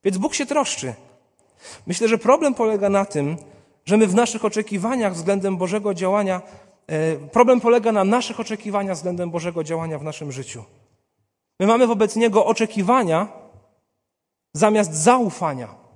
[0.04, 0.93] Więc Bóg się troszczy.
[1.88, 3.38] Myślę, że problem polega na tym,
[3.86, 6.41] że my w naszych oczekiwaniach względem Bożego działania,
[6.88, 10.63] e, problem polega na naszych oczekiwaniach względem Bożego działania w naszym życiu.
[11.60, 13.28] My mamy wobec Niego oczekiwania
[14.54, 15.87] zamiast zaufania.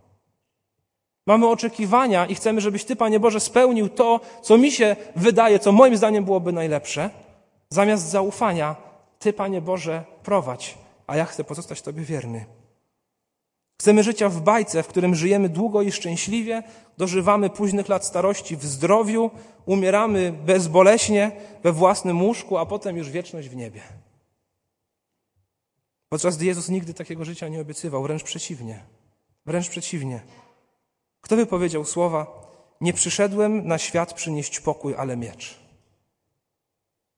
[1.28, 5.72] Mamy oczekiwania i chcemy, żebyś Ty, Panie Boże, spełnił to, co mi się wydaje, co
[5.72, 7.10] moim zdaniem byłoby najlepsze,
[7.70, 8.76] zamiast zaufania
[9.20, 12.46] Ty, Panie Boże, prowadź, a ja chcę pozostać Tobie wierny.
[13.82, 16.64] Chcemy życia w bajce, w którym żyjemy długo i szczęśliwie,
[16.98, 19.32] dożywamy późnych lat starości w zdrowiu,
[19.66, 21.32] umieramy bezboleśnie
[21.64, 23.82] we własnym łóżku, a potem już wieczność w niebie.
[26.10, 28.84] Podczas gdy Jezus nigdy takiego życia nie obiecywał, wręcz przeciwnie.
[29.46, 30.22] Wręcz przeciwnie.
[31.22, 32.28] Kto by powiedział słowa:
[32.82, 35.60] Nie przyszedłem na świat przynieść pokój, ale miecz?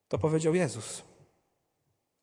[0.08, 1.02] To powiedział Jezus.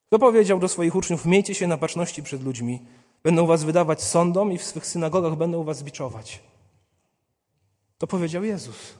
[0.06, 2.82] Kto powiedział do swoich uczniów: Miejcie się na baczności przed ludźmi,
[3.22, 6.40] będą was wydawać sądom i w swych synagogach będą was biczować?
[7.98, 8.94] To powiedział Jezus.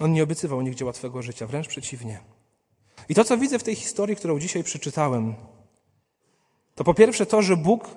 [0.00, 2.20] On nie obiecywał nigdzie łatwego życia, wręcz przeciwnie.
[3.08, 5.34] I to, co widzę w tej historii, którą dzisiaj przeczytałem,
[6.74, 7.88] to po pierwsze to, że Bóg,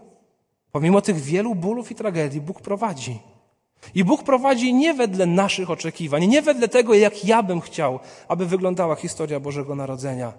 [0.74, 3.20] pomimo tych wielu bólów i tragedii, Bóg prowadzi.
[3.96, 8.46] I Bóg prowadzi nie wedle naszych oczekiwań, nie wedle tego, jak ja bym chciał, aby
[8.46, 10.34] wyglądała historia Bożego Narodzenia.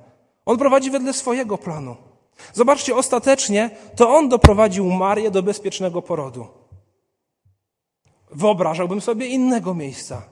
[0.47, 1.97] On prowadzi wedle swojego planu.
[2.53, 6.47] Zobaczcie, ostatecznie to On doprowadził Marię do bezpiecznego porodu.
[8.31, 10.23] Wyobrażałbym sobie innego miejsca.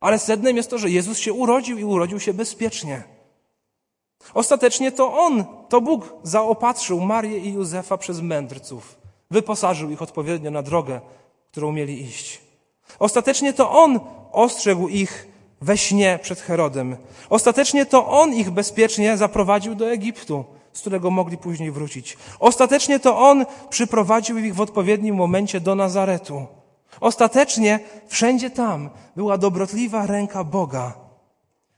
[0.00, 3.02] Ale sednem jest to, że Jezus się urodził i urodził się bezpiecznie.
[4.34, 8.99] Ostatecznie to On, to Bóg zaopatrzył Marię i Józefa przez mędrców.
[9.30, 11.00] Wyposażył ich odpowiednio na drogę,
[11.50, 12.40] którą mieli iść.
[12.98, 14.00] Ostatecznie to On
[14.32, 15.28] ostrzegł ich
[15.60, 16.96] we śnie przed Herodem.
[17.30, 22.16] Ostatecznie to On ich bezpiecznie zaprowadził do Egiptu, z którego mogli później wrócić.
[22.38, 26.46] Ostatecznie to On przyprowadził ich w odpowiednim momencie do Nazaretu.
[27.00, 30.92] Ostatecznie wszędzie tam była dobrotliwa ręka Boga.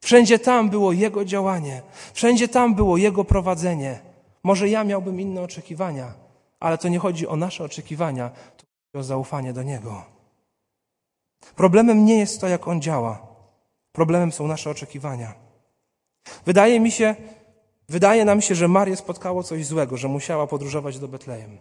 [0.00, 1.82] Wszędzie tam było Jego działanie.
[2.12, 3.98] Wszędzie tam było Jego prowadzenie.
[4.42, 6.12] Może ja miałbym inne oczekiwania,
[6.62, 10.04] ale to nie chodzi o nasze oczekiwania, to chodzi o zaufanie do Niego.
[11.56, 13.26] Problemem nie jest to, jak On działa.
[13.92, 15.34] Problemem są nasze oczekiwania.
[16.46, 17.14] Wydaje mi się,
[17.88, 21.58] wydaje nam się, że Marię spotkało coś złego, że musiała podróżować do Betlejem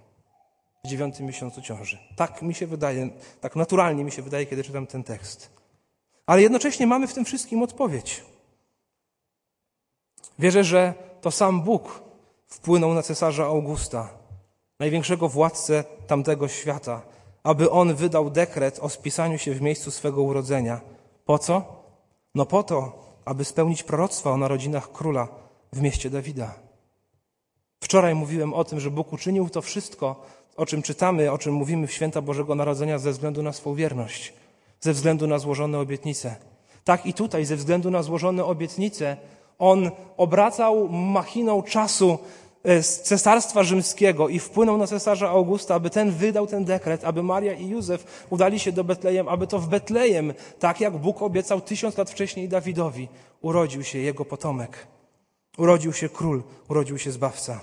[0.84, 1.98] w dziewiątym miesiącu ciąży.
[2.16, 3.10] Tak mi się wydaje,
[3.42, 5.50] tak naturalnie mi się wydaje, kiedy czytam ten tekst.
[6.26, 8.24] Ale jednocześnie mamy w tym wszystkim odpowiedź.
[10.40, 12.04] Wierzę, że to sam Bóg
[12.48, 14.21] wpłynął na cesarza Augusta,
[14.82, 17.02] największego władcę tamtego świata,
[17.44, 20.82] aby on wydał dekret o spisaniu się w miejscu swego urodzenia.
[21.26, 21.64] Po co?
[22.36, 25.28] No po to, aby spełnić proroctwa o narodzinach króla
[25.74, 26.54] w mieście Dawida.
[27.84, 30.22] Wczoraj mówiłem o tym, że Bóg uczynił to wszystko,
[30.58, 34.34] o czym czytamy, o czym mówimy w święta Bożego Narodzenia ze względu na swą wierność,
[34.80, 36.36] ze względu na złożone obietnice.
[36.84, 39.18] Tak i tutaj, ze względu na złożone obietnice,
[39.60, 42.20] on obracał machiną czasu
[42.64, 47.54] z cesarstwa rzymskiego i wpłynął na cesarza Augusta, aby ten wydał ten dekret, aby Maria
[47.54, 51.98] i Józef udali się do Betlejem, aby to w Betlejem, tak jak Bóg obiecał tysiąc
[51.98, 53.08] lat wcześniej Dawidowi,
[53.42, 54.88] urodził się jego potomek.
[55.58, 57.60] Urodził się król, urodził się zbawca.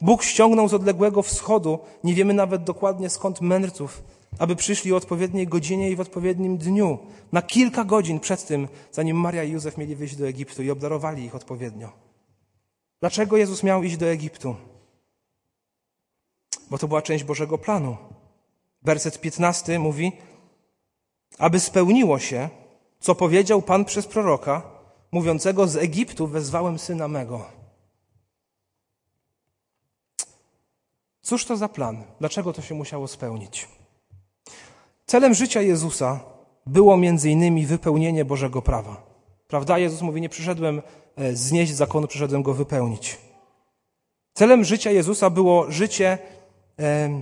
[0.00, 4.02] Bóg ściągnął z odległego wschodu, nie wiemy nawet dokładnie skąd mędrców,
[4.38, 6.98] aby przyszli o odpowiedniej godzinie i w odpowiednim dniu,
[7.32, 11.24] na kilka godzin przed tym, zanim Maria i Józef mieli wyjść do Egiptu i obdarowali
[11.24, 12.09] ich odpowiednio.
[13.00, 14.56] Dlaczego Jezus miał iść do Egiptu?
[16.70, 17.96] Bo to była część Bożego planu.
[18.82, 20.12] Werset 15 mówi,
[21.38, 22.48] aby spełniło się,
[23.00, 24.62] co powiedział Pan przez proroka,
[25.12, 27.46] mówiącego z Egiptu wezwałem syna mego.
[31.22, 32.04] Cóż to za plan?
[32.20, 33.68] Dlaczego to się musiało spełnić?
[35.06, 36.20] Celem życia Jezusa
[36.66, 39.02] było między innymi wypełnienie Bożego prawa.
[39.48, 39.78] Prawda?
[39.78, 40.82] Jezus mówi, nie przyszedłem
[41.32, 43.18] znieść zakonu, przyszedłem go wypełnić.
[44.34, 46.18] Celem życia Jezusa było życie
[46.78, 47.20] e,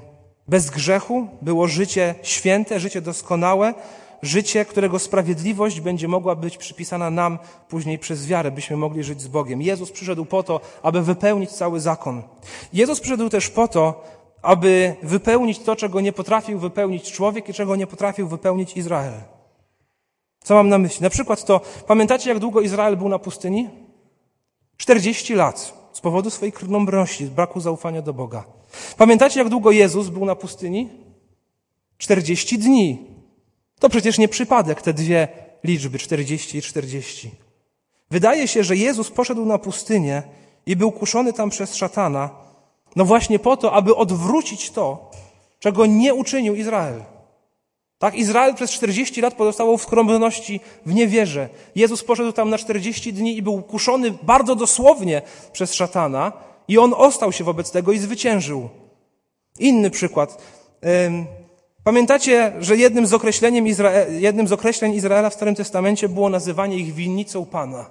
[0.48, 3.74] bez grzechu, było życie święte, życie doskonałe,
[4.22, 9.28] życie, którego sprawiedliwość będzie mogła być przypisana nam później przez wiarę, byśmy mogli żyć z
[9.28, 9.62] Bogiem.
[9.62, 12.22] Jezus przyszedł po to, aby wypełnić cały zakon.
[12.72, 14.04] Jezus przyszedł też po to,
[14.42, 19.12] aby wypełnić to, czego nie potrafił wypełnić człowiek i czego nie potrafił wypełnić Izrael.
[20.44, 21.02] Co mam na myśli?
[21.02, 23.87] Na przykład to, pamiętacie jak długo Izrael był na pustyni?
[24.78, 28.44] 40 lat z powodu swojej krnąbrności, braku zaufania do Boga.
[28.96, 30.88] Pamiętacie jak długo Jezus był na pustyni?
[31.98, 33.06] 40 dni.
[33.78, 35.28] To przecież nie przypadek, te dwie
[35.64, 37.30] liczby, 40 i 40.
[38.10, 40.22] Wydaje się, że Jezus poszedł na pustynię
[40.66, 42.30] i był kuszony tam przez szatana,
[42.96, 45.10] no właśnie po to, aby odwrócić to,
[45.58, 47.04] czego nie uczynił Izrael.
[47.98, 51.48] Tak, Izrael przez 40 lat pozostawał w skromności, w niewierze.
[51.74, 56.32] Jezus poszedł tam na 40 dni i był kuszony bardzo dosłownie przez szatana
[56.68, 58.68] i on ostał się wobec tego i zwyciężył.
[59.58, 60.42] Inny przykład.
[61.84, 66.76] Pamiętacie, że jednym z, określeniem Izrae- jednym z określeń Izraela w Starym Testamencie było nazywanie
[66.76, 67.90] ich winnicą Pana.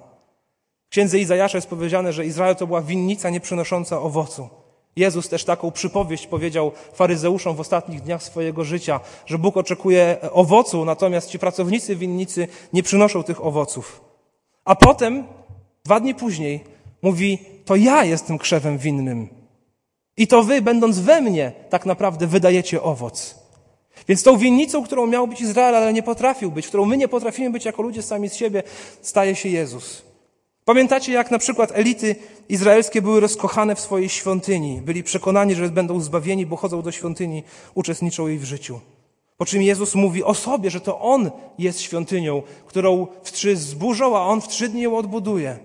[0.86, 4.48] W księdze Izajasza jest powiedziane, że Izrael to była winnica nieprzynosząca owocu.
[4.98, 10.84] Jezus też taką przypowieść powiedział faryzeuszom w ostatnich dniach swojego życia, że Bóg oczekuje owocu,
[10.84, 14.00] natomiast ci pracownicy winnicy nie przynoszą tych owoców.
[14.64, 15.24] A potem,
[15.84, 16.64] dwa dni później,
[17.02, 19.28] mówi: To ja jestem krzewem winnym.
[20.16, 23.34] I to wy, będąc we mnie, tak naprawdę wydajecie owoc.
[24.08, 27.50] Więc tą winnicą, którą miał być Izrael, ale nie potrafił być, którą my nie potrafimy
[27.50, 28.62] być jako ludzie sami z siebie,
[29.02, 30.07] staje się Jezus.
[30.68, 32.16] Pamiętacie, jak na przykład elity
[32.48, 34.80] izraelskie były rozkochane w swojej świątyni.
[34.82, 37.42] Byli przekonani, że będą zbawieni, bo chodzą do świątyni,
[37.74, 38.80] uczestniczą jej w życiu.
[39.36, 44.16] Po czym Jezus mówi o sobie, że to On jest świątynią, którą w trzy zburzą,
[44.16, 45.58] a On w trzy dni ją odbuduje.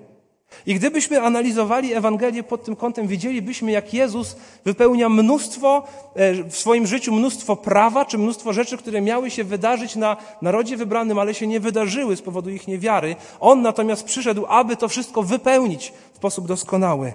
[0.66, 4.36] I gdybyśmy analizowali Ewangelię pod tym kątem, widzielibyśmy, jak Jezus
[4.66, 5.84] wypełnia mnóstwo
[6.16, 10.78] e, w swoim życiu, mnóstwo prawa, czy mnóstwo rzeczy, które miały się wydarzyć na narodzie
[10.78, 13.16] wybranym, ale się nie wydarzyły z powodu ich niewiary.
[13.40, 17.14] On natomiast przyszedł, aby to wszystko wypełnić w sposób doskonały.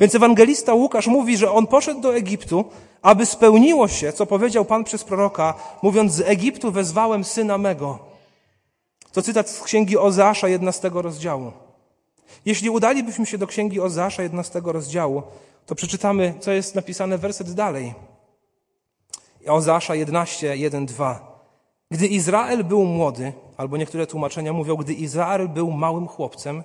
[0.00, 2.64] Więc ewangelista Łukasz mówi, że on poszedł do Egiptu,
[3.02, 7.98] aby spełniło się, co powiedział Pan przez proroka, mówiąc: Z Egiptu wezwałem syna mego.
[9.12, 11.52] To cytat z księgi Ozeasza 11 rozdziału.
[12.44, 15.22] Jeśli udalibyśmy się do księgi Ozeasza 11 rozdziału,
[15.66, 17.94] to przeczytamy, co jest napisane werset dalej.
[19.46, 21.32] Ozeasza 11, 1, 2.
[21.90, 26.62] Gdy Izrael był młody, albo niektóre tłumaczenia mówią, gdy Izrael był małym chłopcem,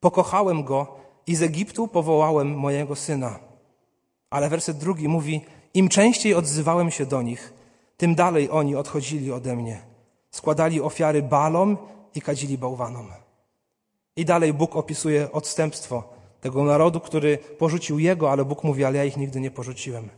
[0.00, 0.86] pokochałem go
[1.26, 3.38] i z Egiptu powołałem mojego syna.
[4.30, 5.40] Ale werset drugi mówi,
[5.74, 7.52] im częściej odzywałem się do nich,
[7.96, 9.82] tym dalej oni odchodzili ode mnie.
[10.30, 11.76] Składali ofiary balom
[12.14, 13.25] i kadzili bałwanom.
[14.16, 16.02] I dalej Bóg opisuje odstępstwo
[16.40, 20.08] tego narodu, który porzucił Jego, ale Bóg mówi, ale ja ich nigdy nie porzuciłem.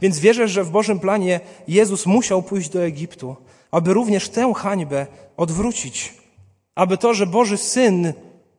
[0.00, 3.36] Więc wierzę, że w Bożym planie Jezus musiał pójść do Egiptu,
[3.70, 5.06] aby również tę hańbę
[5.36, 6.14] odwrócić.
[6.74, 8.12] Aby to, że Boży Syn,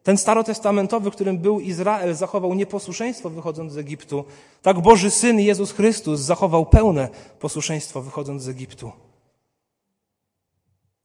[0.04, 4.26] ten starotestamentowy, którym był Izrael, zachował nieposłuszeństwo wychodząc z Egiptu,
[4.62, 8.91] tak Boży Syn Jezus Chrystus zachował pełne posłuszeństwo wychodząc z Egiptu.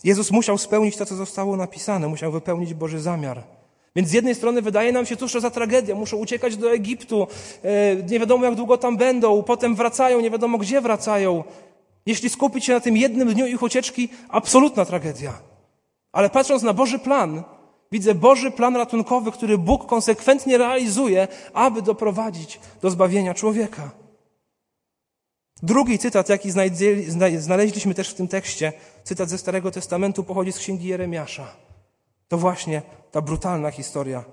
[0.04, 3.42] Jezus musiał spełnić to, co zostało napisane, musiał wypełnić Boży zamiar.
[3.96, 7.26] Więc z jednej strony wydaje nam się, cóż to za tragedia, muszą uciekać do Egiptu,
[7.62, 11.44] e, nie wiadomo jak długo tam będą, potem wracają, nie wiadomo gdzie wracają.
[12.06, 15.32] Jeśli skupić się na tym jednym dniu ich ucieczki, absolutna tragedia.
[16.12, 17.42] Ale patrząc na Boży plan,
[17.92, 23.90] widzę Boży plan ratunkowy, który Bóg konsekwentnie realizuje, aby doprowadzić do zbawienia człowieka.
[25.62, 26.50] Drugi cytat, jaki
[27.38, 28.72] znaleźliśmy też w tym tekście,
[29.06, 31.56] cytat ze Starego Testamentu, pochodzi z księgi Jeremiasza.
[32.28, 34.24] To właśnie ta brutalna historia.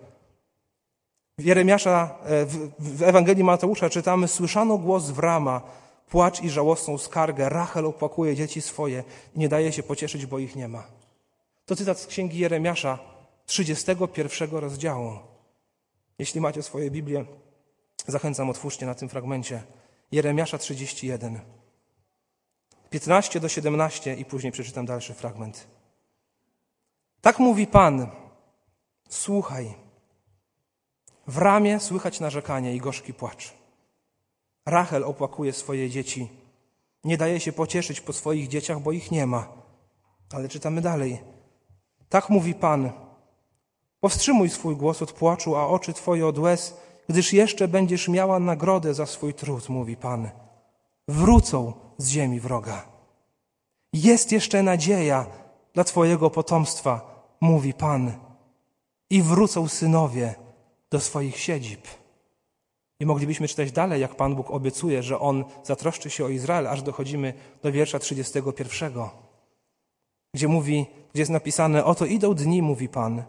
[1.38, 2.46] W Jeremiasza, e,
[2.80, 5.62] w Ewangelii Mateusza czytamy: Słyszano głos w rama,
[6.10, 7.50] płacz i żałosną skargę.
[7.50, 9.04] Rachel opłakuje dzieci swoje
[9.36, 10.84] i nie daje się pocieszyć, bo ich nie ma.
[11.66, 13.00] To cytat z księgi Jeremiasza,
[13.46, 15.12] 31 rozdziału.
[16.20, 17.26] Jeśli macie swoje Biblię,
[18.08, 19.64] zachęcam, otwórzcie na tym fragmencie.
[20.12, 21.63] Jeremiasza 31.
[22.94, 25.68] 15 do 17 i później przeczytam dalszy fragment.
[27.22, 28.08] Tak mówi Pan:
[29.10, 29.74] Słuchaj.
[31.28, 33.54] W ramię słychać narzekanie i gorzki płacz.
[34.66, 36.30] Rachel opłakuje swoje dzieci.
[37.04, 39.48] Nie daje się pocieszyć po swoich dzieciach, bo ich nie ma.
[40.34, 41.20] Ale czytamy dalej.
[42.10, 42.92] Tak mówi Pan:
[44.00, 46.78] Powstrzymuj swój głos od płaczu, a oczy Twoje od łez
[47.10, 50.30] gdyż jeszcze będziesz miała nagrodę za swój trud, mówi Pan.
[51.08, 52.86] Wrócą z ziemi wroga.
[53.94, 55.26] Jest jeszcze nadzieja
[55.74, 58.12] dla Twojego potomstwa, mówi Pan.
[59.10, 60.36] I wrócą synowie
[60.92, 61.88] do swoich siedzib.
[63.00, 66.82] I moglibyśmy czytać dalej, jak Pan Bóg obiecuje, że On zatroszczy się o Izrael, aż
[66.82, 68.94] dochodzimy do wiersza 31,
[70.34, 73.24] gdzie mówi, gdzie jest napisane, oto idą dni, mówi Pan,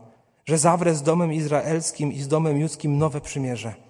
[0.46, 3.83] że zawrę z domem izraelskim i z domem judzkim nowe przymierze.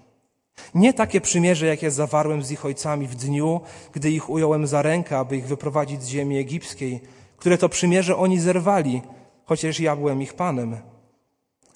[0.74, 3.60] Nie takie przymierze, jakie zawarłem z ich ojcami w dniu,
[3.92, 7.00] gdy ich ująłem za rękę, aby ich wyprowadzić z ziemi egipskiej,
[7.36, 9.02] które to przymierze oni zerwali,
[9.44, 10.76] chociaż ja byłem ich panem.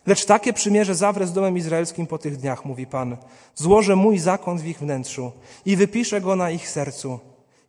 [0.07, 3.16] Lecz takie przymierze zawrę z domem izraelskim po tych dniach, mówi Pan.
[3.55, 5.33] Złożę mój zakon w ich wnętrzu
[5.66, 7.20] i wypiszę go na ich sercu.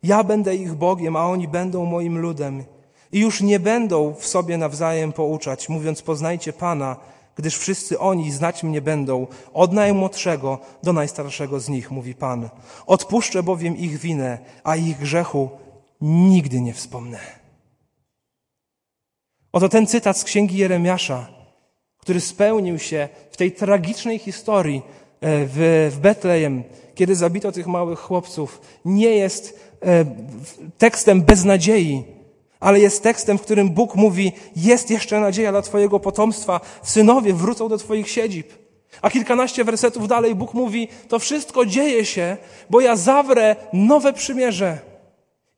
[0.02, 2.64] Ja będę ich Bogiem, a oni będą moim ludem.
[3.12, 6.96] I już nie będą w sobie nawzajem pouczać, mówiąc poznajcie Pana,
[7.36, 12.48] gdyż wszyscy oni znać mnie będą, od najmłodszego do najstarszego z nich, mówi Pan.
[12.86, 15.50] Odpuszczę bowiem ich winę, a ich grzechu
[16.00, 17.18] nigdy nie wspomnę.
[19.52, 21.28] Oto ten cytat z księgi Jeremiasza,
[21.98, 24.82] który spełnił się w tej tragicznej historii
[25.22, 26.64] w, w Betlejem,
[26.94, 30.04] kiedy zabito tych małych chłopców, nie jest e,
[30.78, 32.04] tekstem bez nadziei,
[32.60, 37.68] ale jest tekstem, w którym Bóg mówi: Jest jeszcze nadzieja dla Twojego potomstwa, synowie wrócą
[37.68, 38.52] do Twoich siedzib.
[39.02, 42.36] A kilkanaście wersetów dalej Bóg mówi: To wszystko dzieje się,
[42.70, 44.78] bo ja zawrę nowe przymierze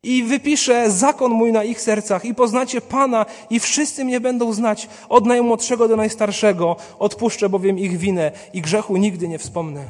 [0.03, 4.88] i wypiszę zakon mój na ich sercach i poznacie Pana i wszyscy mnie będą znać,
[5.09, 6.76] od najmłodszego do najstarszego.
[6.98, 9.84] Odpuszczę bowiem ich winę i grzechu nigdy nie wspomnę.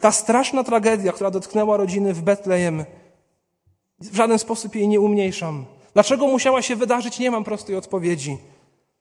[0.00, 2.84] Ta straszna tragedia, która dotknęła rodziny w Betlejem,
[4.00, 5.64] w żaden sposób jej nie umniejszam.
[5.94, 8.38] Dlaczego musiała się wydarzyć, nie mam prostej odpowiedzi.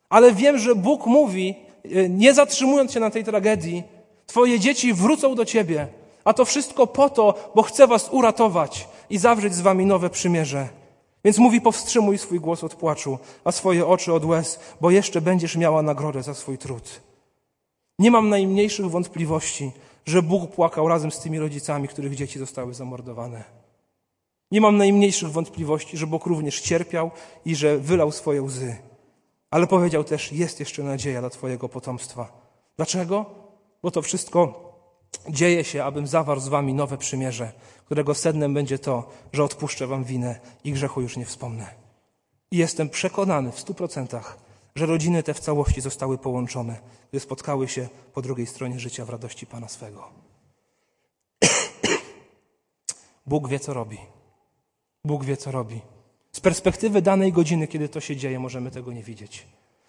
[0.09, 3.83] Ale wiem, że Bóg mówi, e, nie zatrzymując się na tej tragedii,
[4.31, 5.87] Twoje dzieci wrócą do Ciebie,
[6.23, 10.69] a to wszystko po to, bo chcę Was uratować i zawrzeć z Wami nowe przymierze.
[11.25, 15.55] Więc mówi, powstrzymuj swój głos od płaczu, a swoje oczy od łez, bo jeszcze będziesz
[15.55, 17.01] miała nagrodę za swój trud.
[17.99, 19.71] Nie mam najmniejszych wątpliwości,
[20.05, 23.60] że Bóg płakał razem z tymi rodzicami, których dzieci zostały zamordowane.
[24.51, 27.11] Nie mam najmniejszych wątpliwości, że Bóg również cierpiał
[27.45, 28.77] i że wylał swoje łzy.
[29.51, 32.41] Ale powiedział też: Jest jeszcze nadzieja dla Twojego potomstwa.
[32.77, 33.25] Dlaczego?
[33.83, 34.71] Bo to wszystko
[35.29, 37.51] dzieje się, abym zawarł z Wami nowe przymierze,
[37.85, 41.75] którego sednem będzie to, że odpuszczę Wam winę i grzechu już nie wspomnę.
[42.51, 44.37] I jestem przekonany w stu procentach,
[44.75, 49.09] że rodziny te w całości zostały połączone, gdy spotkały się po drugiej stronie życia w
[49.09, 50.09] radości Pana swego.
[53.25, 53.97] Bóg wie, co robi.
[55.05, 55.81] Bóg wie, co robi.
[56.31, 59.47] Z perspektywy danej godziny, kiedy to się dzieje, możemy tego nie widzieć.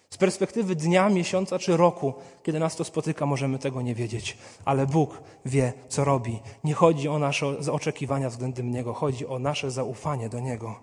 [0.09, 4.37] Z perspektywy dnia, miesiąca czy roku, kiedy nas to spotyka, możemy tego nie wiedzieć.
[4.65, 6.39] Ale Bóg wie, co robi.
[6.63, 10.79] Nie chodzi o nasze oczekiwania względem Niego, chodzi o nasze zaufanie do Niego.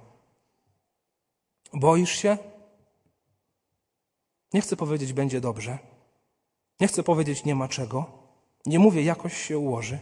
[1.72, 2.38] Boisz się?
[4.52, 5.78] Nie chcę powiedzieć, będzie dobrze.
[6.80, 8.04] Nie chcę powiedzieć, nie ma czego.
[8.66, 9.98] Nie mówię, jakoś się ułoży.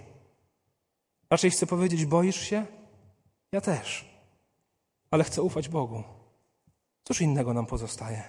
[1.31, 2.67] Raczej chcę powiedzieć, boisz się?
[3.53, 4.08] Ja też
[5.11, 6.03] ale chcę ufać Bogu.
[7.05, 8.23] Cóż innego nam pozostaje?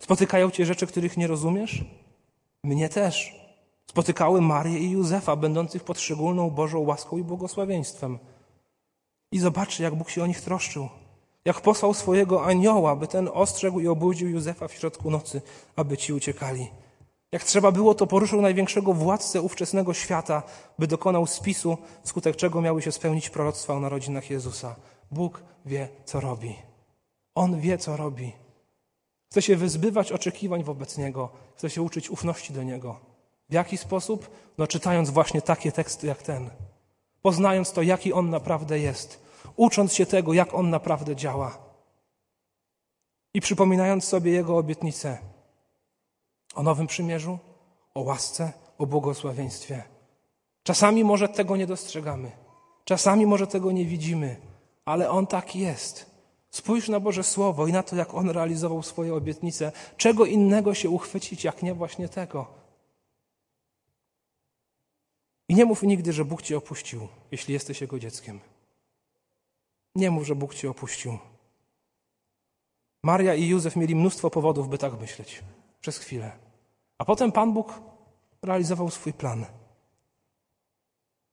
[0.00, 1.84] Spotykają cię rzeczy, których nie rozumiesz?
[2.64, 3.46] Mnie też.
[3.90, 8.18] Spotykały Marię i Józefa, będących pod szczególną Bożą łaską i błogosławieństwem.
[9.32, 10.88] I zobaczcie, jak Bóg się o nich troszczył.
[11.44, 15.42] Jak posłał swojego anioła, by ten ostrzegł i obudził Józefa w środku nocy,
[15.76, 16.68] aby ci uciekali.
[17.32, 20.42] Jak trzeba było, to poruszył największego władcę ówczesnego świata,
[20.78, 24.76] by dokonał spisu, wskutek czego miały się spełnić proroctwa o narodzinach Jezusa.
[25.10, 26.56] Bóg wie, co robi.
[27.34, 28.32] On wie, co robi.
[29.30, 33.00] Chce się wyzbywać oczekiwań wobec Niego, chce się uczyć ufności do Niego.
[33.48, 34.30] W jaki sposób?
[34.58, 36.50] No, czytając właśnie takie teksty jak ten,
[37.22, 39.22] poznając to, jaki On naprawdę jest,
[39.56, 41.58] ucząc się tego, jak On naprawdę działa
[43.34, 45.18] i przypominając sobie Jego obietnice
[46.54, 47.38] o nowym przymierzu,
[47.94, 49.82] o łasce, o błogosławieństwie.
[50.62, 52.30] Czasami może tego nie dostrzegamy,
[52.84, 54.36] czasami może tego nie widzimy,
[54.86, 56.16] ale On tak jest.
[56.50, 59.72] Spójrz na Boże Słowo i na to, jak On realizował swoje obietnice.
[59.96, 62.46] Czego innego się uchwycić, jak nie właśnie tego.
[65.48, 68.40] I nie mów nigdy, że Bóg Cię opuścił, jeśli jesteś Jego dzieckiem.
[69.94, 71.18] Nie mów, że Bóg Cię opuścił.
[73.02, 75.42] Maria i Józef mieli mnóstwo powodów, by tak myśleć.
[75.80, 76.32] Przez chwilę.
[76.98, 77.80] A potem Pan Bóg
[78.42, 79.46] realizował swój plan.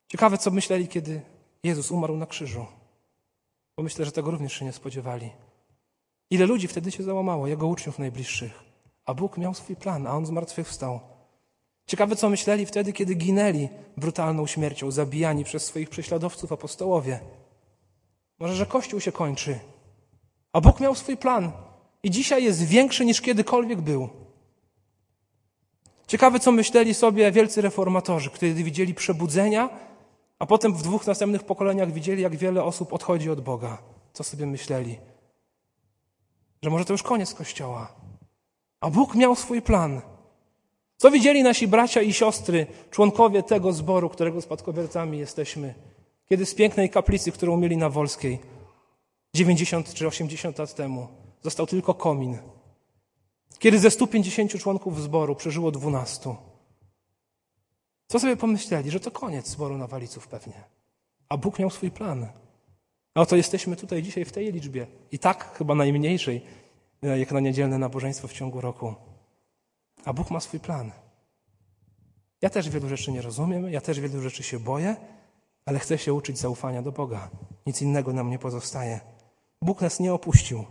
[0.08, 1.22] Ciekawe, co myśleli, kiedy
[1.64, 2.66] Jezus umarł na krzyżu.
[3.78, 5.30] Bo myślę, że tego również się nie spodziewali.
[6.30, 8.64] Ile ludzi wtedy się załamało, jego uczniów najbliższych.
[9.06, 11.00] A Bóg miał swój plan, a on zmartwychwstał.
[11.88, 17.20] Ciekawe, co myśleli wtedy, kiedy ginęli brutalną śmiercią, zabijani przez swoich prześladowców apostołowie.
[18.40, 19.60] Może, że Kościół się kończy.
[20.54, 21.52] A Bóg miał swój plan
[22.04, 24.10] i dzisiaj jest większy niż kiedykolwiek był.
[26.08, 29.70] Ciekawe, co myśleli sobie wielcy reformatorzy, kiedy widzieli przebudzenia
[30.40, 33.78] a potem w dwóch następnych pokoleniach widzieli, jak wiele osób odchodzi od Boga.
[34.14, 34.98] Co sobie myśleli?
[36.62, 37.96] Że może to już koniec Kościoła.
[38.82, 40.02] A Bóg miał swój plan.
[40.98, 45.74] Co widzieli nasi bracia i siostry, członkowie tego zboru, którego spadkobiercami jesteśmy,
[46.30, 48.40] kiedy z pięknej kaplicy, którą mieli na Wolskiej
[49.36, 51.08] 90 czy 80 lat temu,
[51.42, 52.38] został tylko komin.
[53.60, 56.36] Kiedy ze 150 członków zboru przeżyło 12.
[58.14, 58.92] Co sobie pomyśleli?
[58.92, 60.64] Że to koniec zboru Nawaliców pewnie.
[61.30, 62.28] A Bóg miał swój plan.
[63.16, 64.88] A oto jesteśmy tutaj dzisiaj w tej liczbie.
[65.12, 66.42] I tak chyba najmniejszej,
[67.04, 68.96] e, jak na niedzielne nabożeństwo w ciągu roku.
[70.06, 70.92] A Bóg ma swój plan.
[72.42, 74.96] Ja też wielu rzeczy nie rozumiem, ja też wielu rzeczy się boję,
[75.66, 77.30] ale chcę się uczyć zaufania do Boga.
[77.66, 79.00] Nic innego nam nie pozostaje.
[79.62, 80.66] Bóg nas nie opuścił.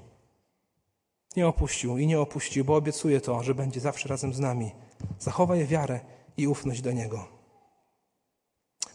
[1.36, 4.70] Nie opuścił i nie opuścił, bo obiecuje to, że będzie zawsze razem z nami.
[5.18, 6.01] Zachowaj wiarę
[6.37, 7.28] i ufność do Niego.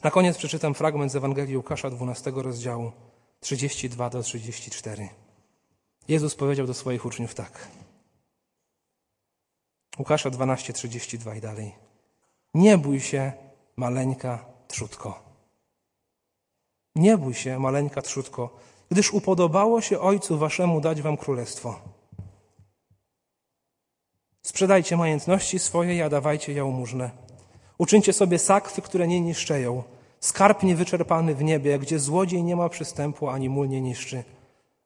[0.04, 2.92] Na koniec przeczytam fragment z Ewangelii Łukasza 12 rozdziału
[3.40, 5.10] 32 do 34.
[6.08, 7.68] Jezus powiedział do swoich uczniów tak.
[10.00, 11.76] Łukasza 12, 32 i dalej.
[12.54, 13.32] Nie bój się,
[13.76, 15.24] maleńka trzutko.
[16.96, 18.60] Nie bój się, maleńka trzutko,
[18.90, 21.80] gdyż upodobało się Ojcu Waszemu dać Wam królestwo.
[24.42, 27.27] Sprzedajcie majątności swoje, a dawajcie jałmużnę.
[27.78, 29.84] Uczyńcie sobie sakwy, które nie niszczeją,
[30.20, 34.24] skarb niewyczerpany w niebie, gdzie złodziej nie ma przystępu, ani mól nie niszczy.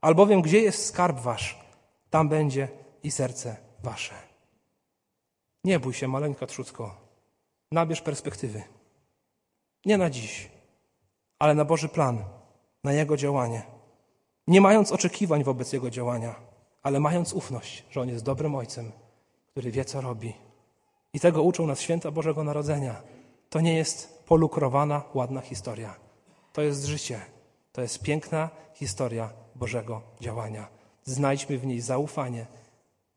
[0.01, 1.59] Albowiem gdzie jest skarb wasz,
[2.09, 2.67] tam będzie
[3.03, 4.15] i serce wasze.
[5.63, 6.95] Nie bój się, maleńka trzutko.
[7.71, 8.63] Nabierz perspektywy.
[9.85, 10.49] Nie na dziś,
[11.39, 12.23] ale na Boży plan,
[12.83, 13.63] na Jego działanie.
[14.47, 16.35] Nie mając oczekiwań wobec Jego działania,
[16.83, 18.91] ale mając ufność, że On jest dobrym Ojcem,
[19.51, 20.33] który wie, co robi.
[21.13, 23.01] I tego uczą nas święta Bożego Narodzenia.
[23.49, 25.95] To nie jest polukrowana, ładna historia.
[26.53, 27.19] To jest życie.
[27.71, 30.67] To jest piękna historia Bożego działania.
[31.03, 32.45] Znajdźmy w niej zaufanie,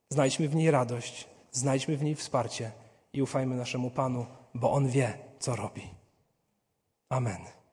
[0.09, 2.73] znajdźmy w niej radość, znajdźmy w niej wsparcie
[3.13, 5.91] i ufajmy naszemu Panu, bo On wie, co robi.
[7.09, 7.64] Amen.